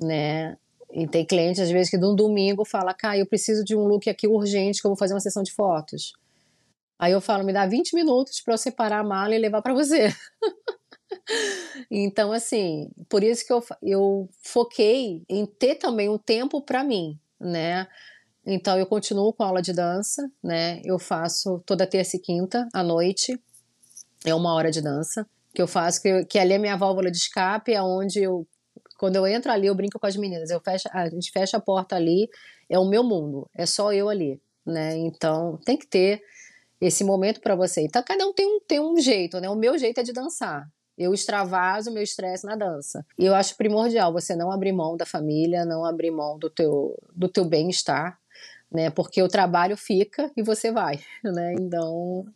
né? 0.00 0.56
E 0.92 1.06
tem 1.06 1.24
cliente, 1.24 1.60
às 1.62 1.70
vezes, 1.70 1.90
que 1.90 1.96
no 1.96 2.14
domingo 2.14 2.66
fala, 2.66 2.92
cara, 2.92 3.16
eu 3.16 3.26
preciso 3.26 3.64
de 3.64 3.74
um 3.74 3.84
look 3.84 4.10
aqui 4.10 4.28
urgente, 4.28 4.80
que 4.80 4.86
eu 4.86 4.90
vou 4.90 4.96
fazer 4.96 5.14
uma 5.14 5.20
sessão 5.20 5.42
de 5.42 5.50
fotos. 5.50 6.12
Aí 7.02 7.10
eu 7.10 7.20
falo, 7.20 7.42
me 7.42 7.52
dá 7.52 7.66
20 7.66 7.96
minutos 7.96 8.40
para 8.40 8.54
eu 8.54 8.58
separar 8.58 9.00
a 9.00 9.02
mala 9.02 9.34
e 9.34 9.38
levar 9.38 9.60
para 9.60 9.74
você. 9.74 10.14
então, 11.90 12.30
assim, 12.30 12.88
por 13.08 13.24
isso 13.24 13.44
que 13.44 13.52
eu, 13.52 13.60
eu 13.82 14.28
foquei 14.40 15.24
em 15.28 15.44
ter 15.44 15.74
também 15.74 16.08
um 16.08 16.16
tempo 16.16 16.62
para 16.62 16.84
mim, 16.84 17.18
né? 17.40 17.88
Então 18.46 18.78
eu 18.78 18.86
continuo 18.86 19.32
com 19.32 19.42
aula 19.42 19.60
de 19.60 19.72
dança, 19.72 20.30
né? 20.40 20.80
Eu 20.84 20.96
faço 20.96 21.60
toda 21.66 21.88
terça 21.88 22.16
e 22.16 22.20
quinta 22.20 22.68
à 22.72 22.84
noite, 22.84 23.36
é 24.24 24.32
uma 24.32 24.54
hora 24.54 24.70
de 24.70 24.80
dança 24.80 25.26
que 25.52 25.60
eu 25.60 25.66
faço, 25.66 26.00
que, 26.00 26.24
que 26.26 26.38
ali 26.38 26.52
é 26.52 26.58
minha 26.58 26.76
válvula 26.76 27.10
de 27.10 27.16
escape, 27.16 27.72
é 27.72 27.82
onde 27.82 28.22
eu, 28.22 28.46
quando 28.96 29.16
eu 29.16 29.26
entro 29.26 29.50
ali, 29.50 29.66
eu 29.66 29.74
brinco 29.74 29.98
com 29.98 30.06
as 30.06 30.14
meninas, 30.14 30.50
eu 30.50 30.60
fecho, 30.60 30.88
a 30.92 31.08
gente 31.08 31.32
fecha 31.32 31.56
a 31.56 31.60
porta 31.60 31.96
ali, 31.96 32.28
é 32.70 32.78
o 32.78 32.88
meu 32.88 33.02
mundo, 33.02 33.50
é 33.56 33.66
só 33.66 33.92
eu 33.92 34.08
ali, 34.08 34.40
né? 34.64 34.96
Então 34.98 35.58
tem 35.64 35.76
que 35.76 35.88
ter 35.88 36.22
esse 36.82 37.04
momento 37.04 37.40
para 37.40 37.54
você. 37.54 37.82
Então 37.82 38.02
cada 38.02 38.26
um 38.26 38.32
tem 38.32 38.44
um, 38.44 38.60
tem 38.60 38.80
um 38.80 38.98
jeito, 39.00 39.40
né? 39.40 39.48
O 39.48 39.54
meu 39.54 39.78
jeito 39.78 40.00
é 40.00 40.02
de 40.02 40.12
dançar. 40.12 40.68
Eu 40.98 41.14
extravaso 41.14 41.92
meu 41.92 42.02
estresse 42.02 42.44
na 42.44 42.56
dança. 42.56 43.06
E 43.16 43.24
eu 43.24 43.34
acho 43.34 43.56
primordial 43.56 44.12
você 44.12 44.34
não 44.34 44.50
abrir 44.50 44.72
mão 44.72 44.96
da 44.96 45.06
família, 45.06 45.64
não 45.64 45.84
abrir 45.84 46.10
mão 46.10 46.36
do 46.36 46.50
teu, 46.50 46.98
do 47.14 47.28
teu 47.28 47.44
bem-estar, 47.44 48.18
né? 48.70 48.90
Porque 48.90 49.22
o 49.22 49.28
trabalho 49.28 49.76
fica 49.76 50.30
e 50.36 50.42
você 50.42 50.72
vai, 50.72 51.00
né? 51.24 51.54
Então, 51.54 52.26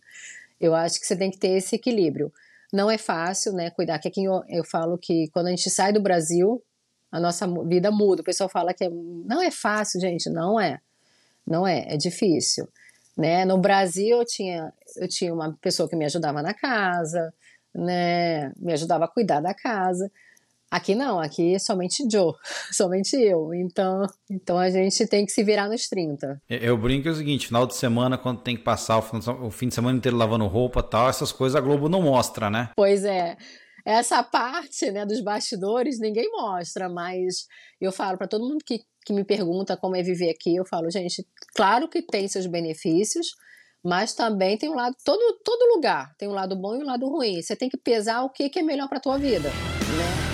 eu 0.60 0.74
acho 0.74 1.00
que 1.00 1.06
você 1.06 1.16
tem 1.16 1.30
que 1.30 1.38
ter 1.38 1.56
esse 1.56 1.74
equilíbrio. 1.74 2.32
Não 2.72 2.90
é 2.90 2.96
fácil, 2.96 3.52
né? 3.52 3.70
Cuidar, 3.70 3.98
que 3.98 4.08
aqui 4.08 4.24
eu, 4.24 4.42
eu 4.48 4.64
falo 4.64 4.96
que 4.96 5.28
quando 5.32 5.48
a 5.48 5.50
gente 5.50 5.68
sai 5.68 5.92
do 5.92 6.00
Brasil, 6.00 6.62
a 7.10 7.18
nossa 7.18 7.46
vida 7.64 7.90
muda. 7.90 8.22
O 8.22 8.24
pessoal 8.24 8.48
fala 8.48 8.72
que 8.72 8.84
é, 8.84 8.90
não 8.90 9.42
é 9.42 9.50
fácil, 9.50 10.00
gente. 10.00 10.30
Não 10.30 10.60
é. 10.60 10.78
Não 11.46 11.66
é. 11.66 11.94
É 11.94 11.96
difícil. 11.96 12.68
Né? 13.16 13.44
No 13.44 13.58
Brasil, 13.58 14.18
eu 14.18 14.24
tinha, 14.24 14.72
eu 14.96 15.08
tinha 15.08 15.32
uma 15.32 15.56
pessoa 15.60 15.88
que 15.88 15.96
me 15.96 16.04
ajudava 16.04 16.42
na 16.42 16.52
casa, 16.52 17.32
né, 17.76 18.52
me 18.56 18.72
ajudava 18.72 19.04
a 19.04 19.08
cuidar 19.08 19.40
da 19.40 19.54
casa. 19.54 20.10
Aqui 20.68 20.96
não, 20.96 21.20
aqui 21.20 21.54
é 21.54 21.58
somente 21.60 22.04
Joe, 22.10 22.34
somente 22.72 23.14
eu. 23.16 23.54
Então, 23.54 24.04
então 24.28 24.58
a 24.58 24.68
gente 24.68 25.06
tem 25.06 25.24
que 25.24 25.30
se 25.30 25.44
virar 25.44 25.68
nos 25.68 25.88
30. 25.88 26.42
Eu 26.48 26.76
brinco 26.76 27.08
é 27.08 27.10
o 27.12 27.14
seguinte, 27.14 27.46
final 27.46 27.66
de 27.66 27.74
semana, 27.74 28.18
quando 28.18 28.40
tem 28.40 28.56
que 28.56 28.64
passar 28.64 28.98
o 28.98 29.50
fim 29.50 29.68
de 29.68 29.74
semana 29.74 29.96
inteiro 29.96 30.16
lavando 30.16 30.46
roupa 30.46 30.82
tal, 30.82 31.08
essas 31.08 31.30
coisas 31.30 31.54
a 31.54 31.60
Globo 31.60 31.88
não 31.88 32.02
mostra, 32.02 32.50
né? 32.50 32.70
Pois 32.74 33.04
é. 33.04 33.36
Essa 33.84 34.20
parte 34.24 34.90
né, 34.90 35.06
dos 35.06 35.20
bastidores 35.20 36.00
ninguém 36.00 36.28
mostra, 36.32 36.88
mas 36.88 37.46
eu 37.80 37.92
falo 37.92 38.18
para 38.18 38.26
todo 38.26 38.44
mundo 38.44 38.64
que, 38.64 38.80
que 39.06 39.12
me 39.12 39.24
pergunta 39.24 39.76
como 39.76 39.94
é 39.94 40.02
viver 40.02 40.30
aqui, 40.30 40.56
eu 40.56 40.64
falo, 40.66 40.90
gente, 40.90 41.24
claro 41.54 41.88
que 41.88 42.02
tem 42.02 42.26
seus 42.26 42.46
benefícios, 42.46 43.28
mas 43.82 44.12
também 44.12 44.58
tem 44.58 44.68
um 44.68 44.74
lado, 44.74 44.96
todo, 45.04 45.38
todo 45.44 45.74
lugar 45.76 46.12
tem 46.18 46.28
um 46.28 46.32
lado 46.32 46.56
bom 46.56 46.74
e 46.74 46.82
um 46.82 46.84
lado 46.84 47.08
ruim. 47.08 47.40
Você 47.40 47.54
tem 47.54 47.68
que 47.68 47.76
pesar 47.76 48.22
o 48.24 48.30
que, 48.30 48.50
que 48.50 48.58
é 48.58 48.62
melhor 48.62 48.88
para 48.88 48.98
tua 48.98 49.16
vida, 49.16 49.48
né? 49.48 50.25